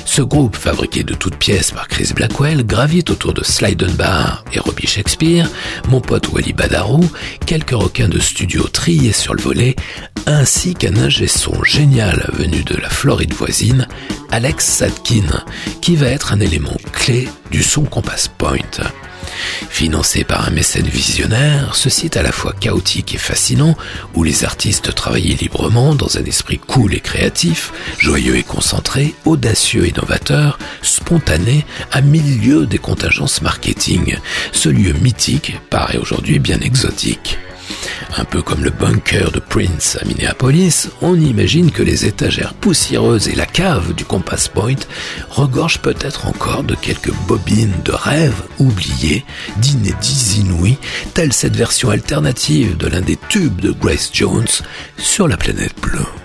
Ce 0.05 0.21
groupe, 0.21 0.55
fabriqué 0.55 1.03
de 1.03 1.13
toutes 1.13 1.37
pièces 1.37 1.71
par 1.71 1.87
Chris 1.87 2.11
Blackwell, 2.15 2.65
gravite 2.65 3.09
autour 3.09 3.33
de 3.33 3.43
Sly 3.43 3.75
Dunbar 3.83 4.45
et 4.53 4.59
Robbie 4.59 4.87
Shakespeare, 4.87 5.49
mon 5.89 5.99
pote 5.99 6.29
Wally 6.31 6.53
Badarou, 6.53 7.03
quelques 7.45 7.71
requins 7.71 8.07
de 8.07 8.19
studio 8.19 8.63
triés 8.63 9.11
sur 9.11 9.33
le 9.33 9.41
volet, 9.41 9.75
ainsi 10.25 10.73
qu'un 10.73 10.95
ingé 10.95 11.27
son 11.27 11.63
génial 11.65 12.29
venu 12.33 12.63
de 12.63 12.77
la 12.77 12.89
Floride 12.89 13.33
voisine, 13.33 13.89
Alex 14.31 14.65
Sadkin, 14.65 15.43
qui 15.81 15.97
va 15.97 16.07
être 16.07 16.31
un 16.31 16.39
élément 16.39 16.77
clé 16.93 17.27
du 17.51 17.61
son 17.61 17.83
Compass 17.83 18.29
Point. 18.29 18.59
Financé 19.69 20.23
par 20.23 20.47
un 20.47 20.51
mécène 20.51 20.87
visionnaire, 20.87 21.75
ce 21.75 21.89
site 21.89 22.17
à 22.17 22.23
la 22.23 22.31
fois 22.31 22.53
chaotique 22.53 23.15
et 23.15 23.17
fascinant, 23.17 23.75
où 24.13 24.23
les 24.23 24.45
artistes 24.45 24.93
travaillaient 24.93 25.35
librement 25.35 25.95
dans 25.95 26.17
un 26.17 26.23
esprit 26.25 26.59
cool 26.59 26.93
et 26.93 26.99
créatif, 26.99 27.71
joyeux 27.97 28.37
et 28.37 28.43
concentré, 28.43 29.15
audacieux 29.25 29.85
et 29.85 29.93
novateur, 29.93 30.59
spontané, 30.81 31.65
à 31.91 32.01
milieu 32.01 32.65
des 32.65 32.77
contingences 32.77 33.41
marketing. 33.41 34.17
Ce 34.51 34.69
lieu 34.69 34.93
mythique 34.93 35.57
paraît 35.69 35.97
aujourd'hui 35.97 36.39
bien 36.39 36.59
exotique. 36.59 37.37
Un 38.17 38.25
peu 38.25 38.41
comme 38.41 38.63
le 38.63 38.69
bunker 38.69 39.31
de 39.31 39.39
Prince 39.39 39.97
à 40.01 40.05
Minneapolis, 40.05 40.89
on 41.01 41.19
imagine 41.19 41.71
que 41.71 41.83
les 41.83 42.05
étagères 42.05 42.53
poussiéreuses 42.53 43.27
et 43.27 43.35
la 43.35 43.45
cave 43.45 43.93
du 43.93 44.05
Compass 44.05 44.47
Point 44.47 44.75
regorgent 45.29 45.79
peut-être 45.79 46.27
encore 46.27 46.63
de 46.63 46.75
quelques 46.75 47.13
bobines 47.27 47.73
de 47.83 47.91
rêves 47.91 48.43
oubliés, 48.59 49.25
d'inédits 49.57 50.39
inouïs, 50.39 50.77
telle 51.13 51.33
cette 51.33 51.55
version 51.55 51.89
alternative 51.89 52.77
de 52.77 52.87
l'un 52.87 53.01
des 53.01 53.17
tubes 53.29 53.61
de 53.61 53.71
Grace 53.71 54.09
Jones 54.13 54.47
sur 54.97 55.27
la 55.27 55.37
planète 55.37 55.75
bleue. 55.81 56.22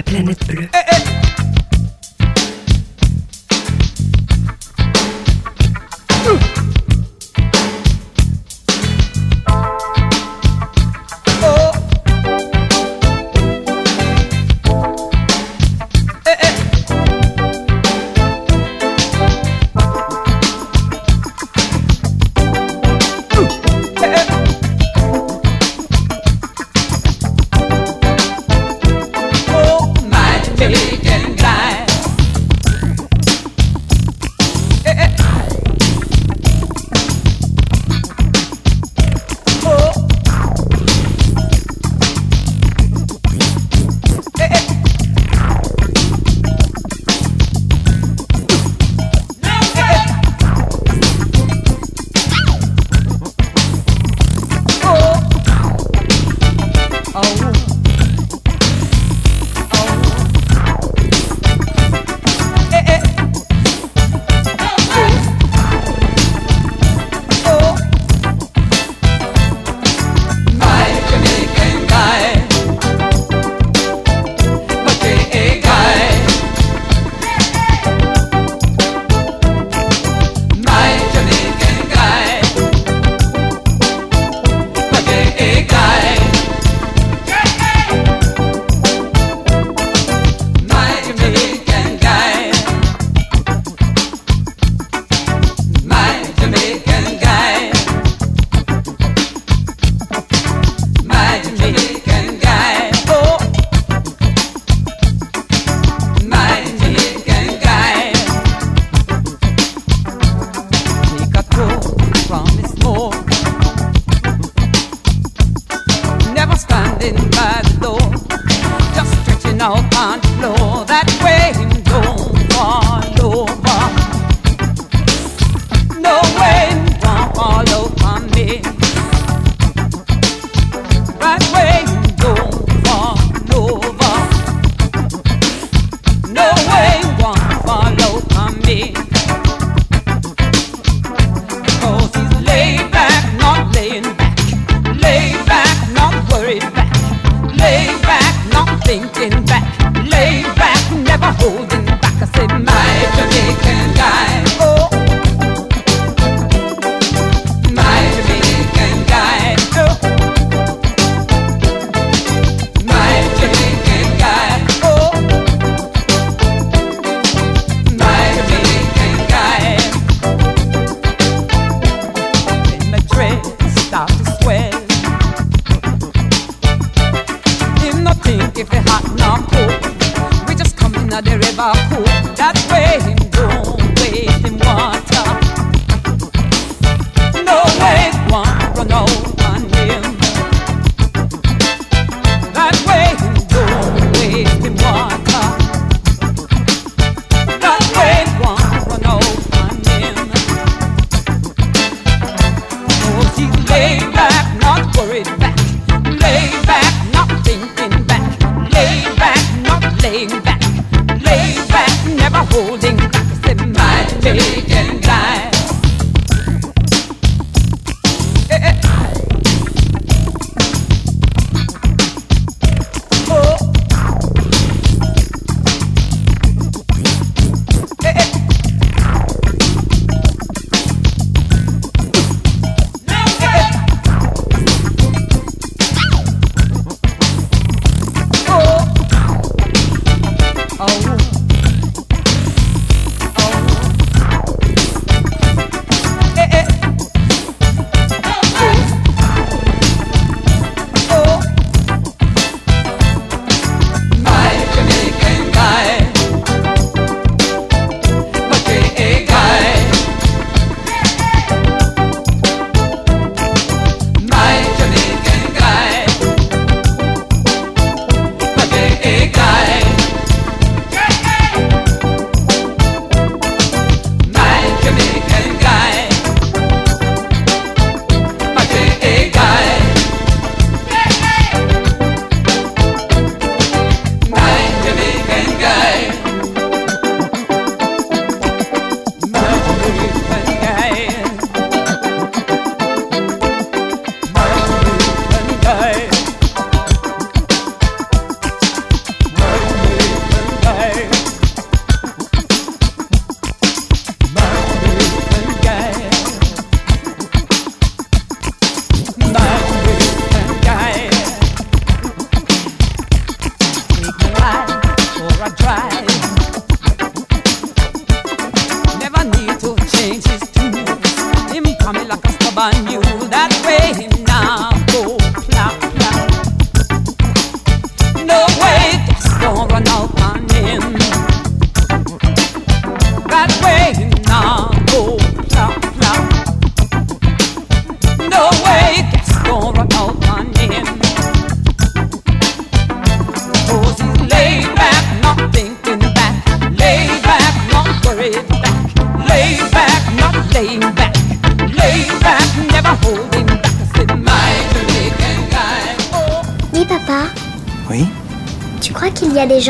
La 0.00 0.02
planète 0.02 0.46
bleue. 0.46 1.19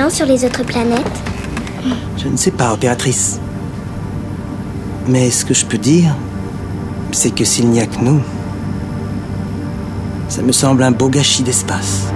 sur 0.08 0.24
les 0.24 0.44
autres 0.44 0.64
planètes? 0.64 1.20
Je 2.16 2.28
ne 2.28 2.36
sais 2.36 2.50
pas, 2.50 2.72
opératrice. 2.72 3.38
Mais 5.08 5.30
ce 5.30 5.44
que 5.44 5.54
je 5.54 5.66
peux 5.66 5.78
dire, 5.78 6.14
c'est 7.12 7.34
que 7.34 7.44
s'il 7.44 7.68
n'y 7.68 7.80
a 7.80 7.86
que 7.86 7.98
nous, 8.00 8.20
ça 10.28 10.42
me 10.42 10.52
semble 10.52 10.82
un 10.84 10.92
beau 10.92 11.08
gâchis 11.08 11.42
d'espace. 11.42 12.09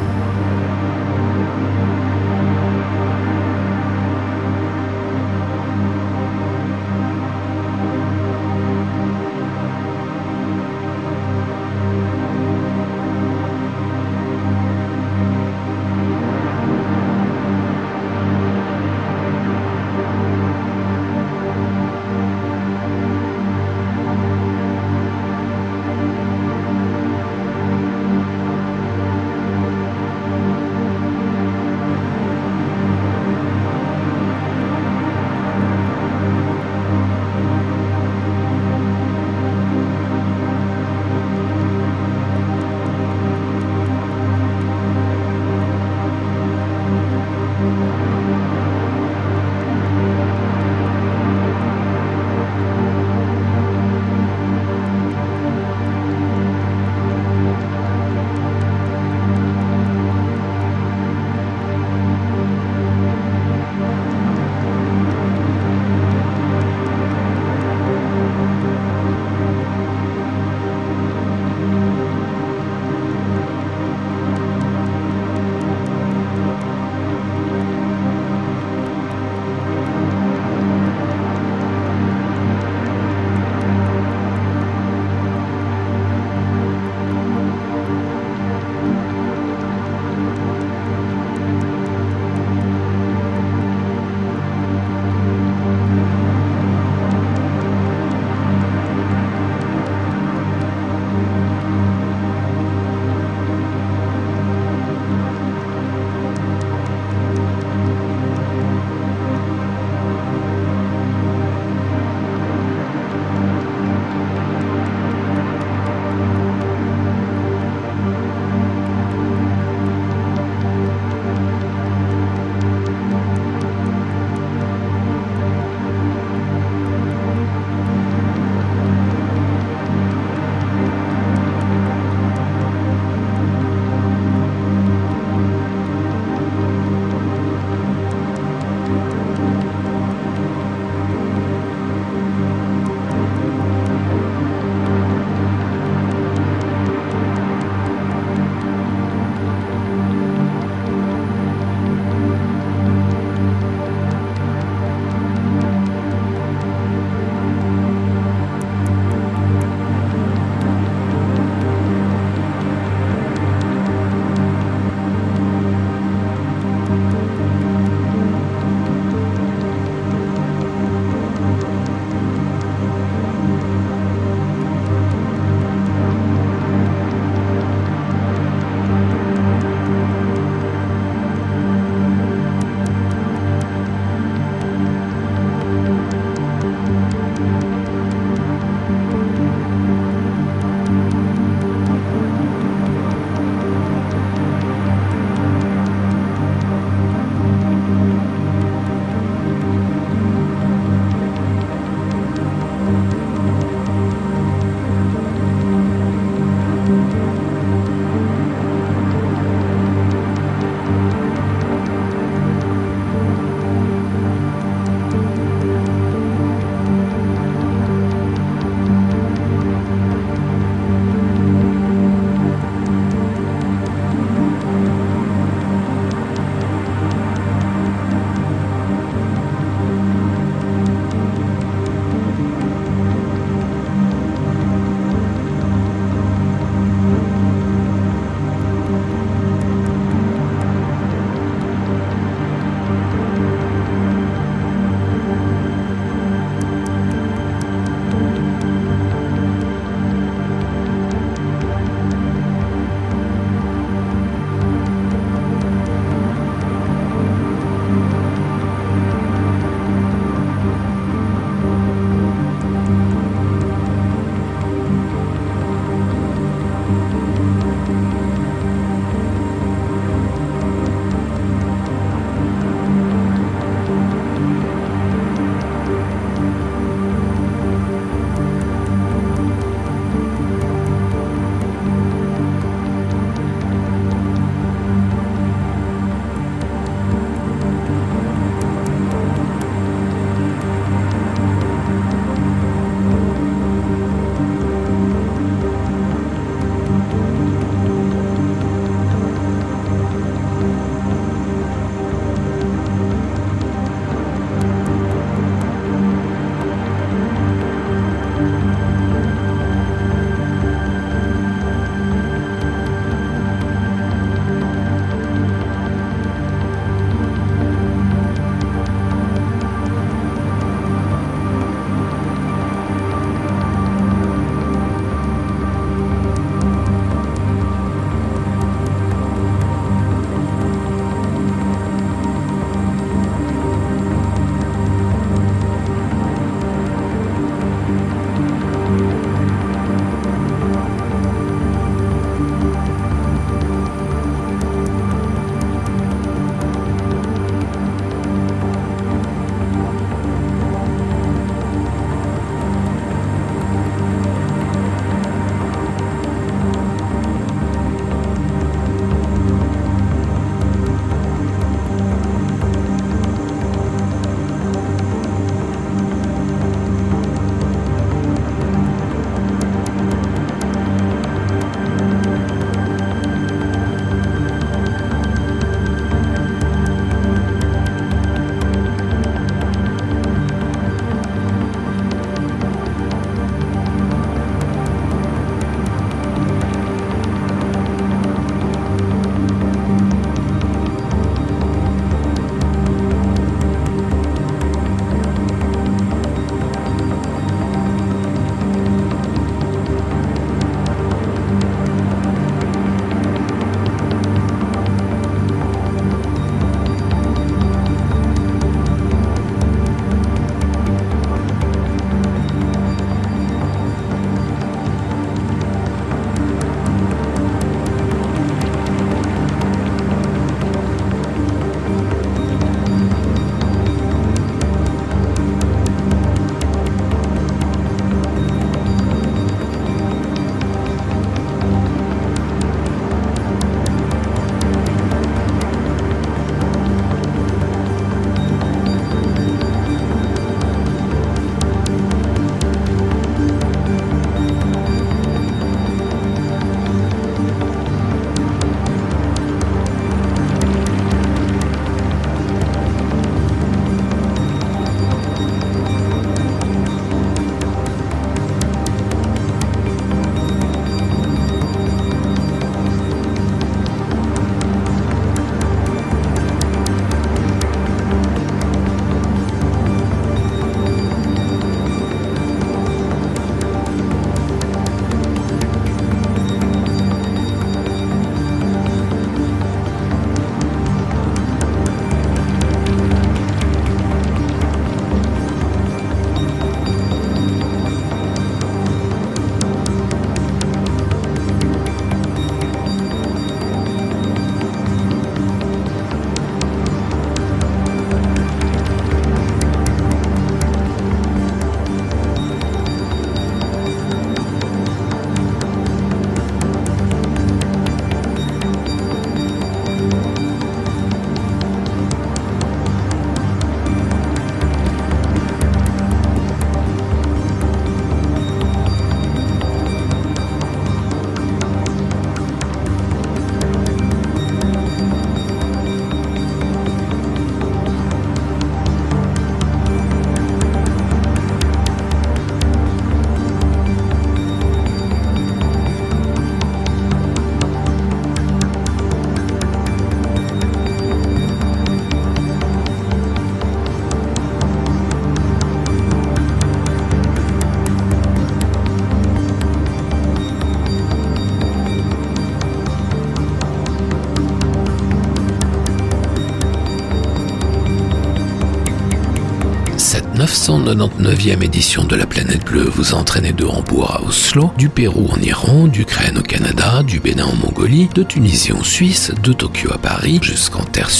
199e 560.95 561.65
édition 561.65 562.05
de 562.05 562.15
la 562.15 562.25
Planète 562.25 562.65
Bleue 562.65 562.89
vous 562.89 563.15
a 563.15 563.19
entraîné 563.19 563.53
de 563.53 563.65
Hambourg 563.65 564.13
à 564.13 564.23
Oslo, 564.23 564.71
du 564.79 564.89
Pérou 564.89 565.29
en 565.29 565.41
Iran, 565.41 565.89
d'Ukraine 565.89 566.39
au 566.39 566.43
Canada, 566.43 567.03
du 567.03 567.19
Bénin 567.19 567.47
en 567.47 567.57
Mongolie, 567.57 568.09
de 568.15 568.23
Tunisie 568.23 568.73
en 568.73 568.85
Suisse, 568.85 569.33
de 569.43 569.53
Tokyo 569.53 569.91
à 569.93 569.99
Paris, 569.99 570.39
jusqu'en 570.41 570.85
terre 570.85 571.11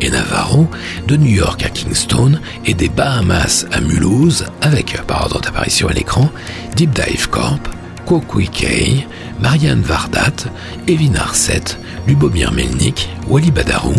et 0.00 0.10
Navarro, 0.10 0.66
de 1.06 1.16
New 1.16 1.30
York 1.30 1.62
à 1.64 1.68
Kingston 1.68 2.40
et 2.64 2.74
des 2.74 2.88
Bahamas 2.88 3.66
à 3.70 3.80
Mulhouse, 3.80 4.46
avec, 4.62 5.00
par 5.06 5.22
ordre 5.22 5.40
d'apparition 5.40 5.86
à 5.86 5.92
l'écran, 5.92 6.28
Deep 6.74 6.90
Dive 6.90 7.28
Corp, 7.28 7.68
Kokui 8.06 8.48
Kei, 8.48 9.06
Marianne 9.40 9.82
Vardat, 9.82 10.50
Evin 10.88 11.14
Arset, 11.14 11.78
Lubomir 12.08 12.50
Melnik, 12.50 13.08
Wally 13.28 13.52
Badarou, 13.52 13.94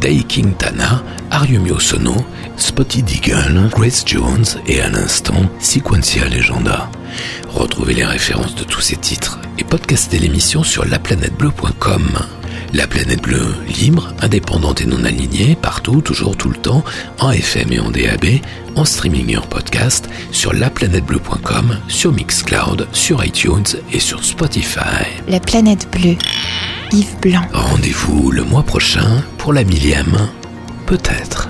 Dai 0.00 0.24
King 0.28 0.54
Tana, 0.56 1.02
Ariumi 1.30 1.70
Osono, 1.70 2.14
Spotty 2.56 3.02
Deagle, 3.02 3.68
Grace 3.70 4.04
Jones 4.06 4.44
et 4.66 4.80
à 4.80 4.88
l'instant 4.88 5.50
Sequencia 5.58 6.28
Legenda. 6.28 6.90
Retrouvez 7.48 7.94
les 7.94 8.04
références 8.04 8.54
de 8.54 8.64
tous 8.64 8.80
ces 8.80 8.96
titres 8.96 9.38
et 9.58 9.64
podcastez 9.64 10.18
l'émission 10.18 10.62
sur 10.62 10.84
laplanètebleu.com. 10.84 12.02
La 12.72 12.86
planète 12.86 13.22
bleue, 13.22 13.54
libre, 13.68 14.12
indépendante 14.20 14.80
et 14.80 14.86
non 14.86 15.04
alignée, 15.04 15.56
partout, 15.60 16.00
toujours, 16.00 16.36
tout 16.36 16.50
le 16.50 16.56
temps, 16.56 16.84
en 17.20 17.30
FM 17.30 17.72
et 17.72 17.80
en 17.80 17.90
DAB, 17.90 18.26
en 18.74 18.84
streaming 18.84 19.30
et 19.30 19.36
en 19.38 19.42
podcast, 19.42 20.08
sur 20.32 20.52
laplanètebleu.com, 20.52 21.78
sur 21.88 22.12
Mixcloud, 22.12 22.88
sur 22.92 23.24
iTunes 23.24 23.64
et 23.92 24.00
sur 24.00 24.22
Spotify. 24.24 25.06
La 25.28 25.40
planète 25.40 25.88
bleue. 25.90 26.16
Rendez-vous 27.52 28.30
le 28.30 28.44
mois 28.44 28.62
prochain 28.62 29.22
pour 29.38 29.52
la 29.52 29.64
millième, 29.64 30.16
peut-être. 30.86 31.48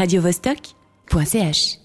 radiovostok.ch 0.00 1.79